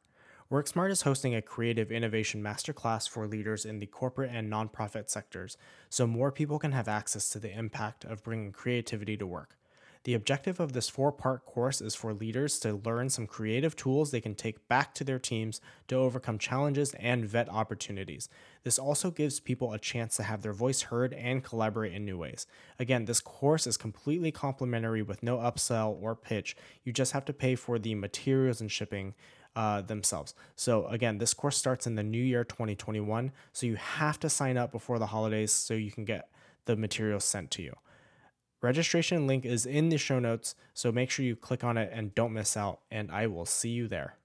WorkSmart 0.50 0.90
is 0.90 1.02
hosting 1.02 1.36
a 1.36 1.40
creative 1.40 1.92
innovation 1.92 2.42
masterclass 2.42 3.08
for 3.08 3.28
leaders 3.28 3.64
in 3.64 3.78
the 3.78 3.86
corporate 3.86 4.32
and 4.34 4.52
nonprofit 4.52 5.08
sectors 5.08 5.56
so 5.88 6.04
more 6.04 6.32
people 6.32 6.58
can 6.58 6.72
have 6.72 6.88
access 6.88 7.28
to 7.28 7.38
the 7.38 7.56
impact 7.56 8.04
of 8.04 8.24
bringing 8.24 8.50
creativity 8.50 9.16
to 9.16 9.24
work. 9.24 9.56
The 10.04 10.14
objective 10.14 10.60
of 10.60 10.72
this 10.72 10.88
four 10.88 11.12
part 11.12 11.44
course 11.44 11.80
is 11.80 11.94
for 11.94 12.12
leaders 12.12 12.58
to 12.60 12.80
learn 12.84 13.10
some 13.10 13.26
creative 13.26 13.76
tools 13.76 14.10
they 14.10 14.20
can 14.20 14.34
take 14.34 14.66
back 14.68 14.94
to 14.94 15.04
their 15.04 15.18
teams 15.18 15.60
to 15.88 15.96
overcome 15.96 16.38
challenges 16.38 16.94
and 16.94 17.24
vet 17.24 17.48
opportunities. 17.48 18.28
This 18.64 18.78
also 18.78 19.10
gives 19.10 19.40
people 19.40 19.72
a 19.72 19.78
chance 19.78 20.16
to 20.16 20.22
have 20.22 20.42
their 20.42 20.52
voice 20.52 20.82
heard 20.82 21.12
and 21.14 21.44
collaborate 21.44 21.92
in 21.92 22.04
new 22.04 22.18
ways. 22.18 22.46
Again, 22.78 23.04
this 23.04 23.20
course 23.20 23.66
is 23.66 23.76
completely 23.76 24.30
complimentary 24.30 25.02
with 25.02 25.22
no 25.22 25.38
upsell 25.38 26.00
or 26.00 26.14
pitch. 26.14 26.56
You 26.84 26.92
just 26.92 27.12
have 27.12 27.24
to 27.26 27.32
pay 27.32 27.54
for 27.54 27.78
the 27.78 27.94
materials 27.94 28.60
and 28.60 28.70
shipping. 28.70 29.14
Uh, 29.56 29.80
themselves. 29.80 30.34
So, 30.54 30.86
again, 30.86 31.18
this 31.18 31.34
course 31.34 31.56
starts 31.56 31.84
in 31.84 31.96
the 31.96 32.02
new 32.04 32.22
year 32.22 32.44
2021. 32.44 33.32
So, 33.52 33.66
you 33.66 33.74
have 33.74 34.20
to 34.20 34.30
sign 34.30 34.56
up 34.56 34.70
before 34.70 35.00
the 35.00 35.06
holidays 35.06 35.50
so 35.50 35.74
you 35.74 35.90
can 35.90 36.04
get 36.04 36.28
the 36.66 36.76
materials 36.76 37.24
sent 37.24 37.50
to 37.52 37.62
you. 37.62 37.74
Registration 38.60 39.26
link 39.26 39.44
is 39.44 39.64
in 39.64 39.88
the 39.88 39.98
show 39.98 40.18
notes, 40.18 40.54
so 40.74 40.90
make 40.90 41.10
sure 41.10 41.24
you 41.24 41.36
click 41.36 41.62
on 41.62 41.76
it 41.76 41.90
and 41.92 42.14
don't 42.14 42.32
miss 42.32 42.56
out, 42.56 42.80
and 42.90 43.10
I 43.10 43.26
will 43.28 43.46
see 43.46 43.70
you 43.70 43.86
there. 43.86 44.17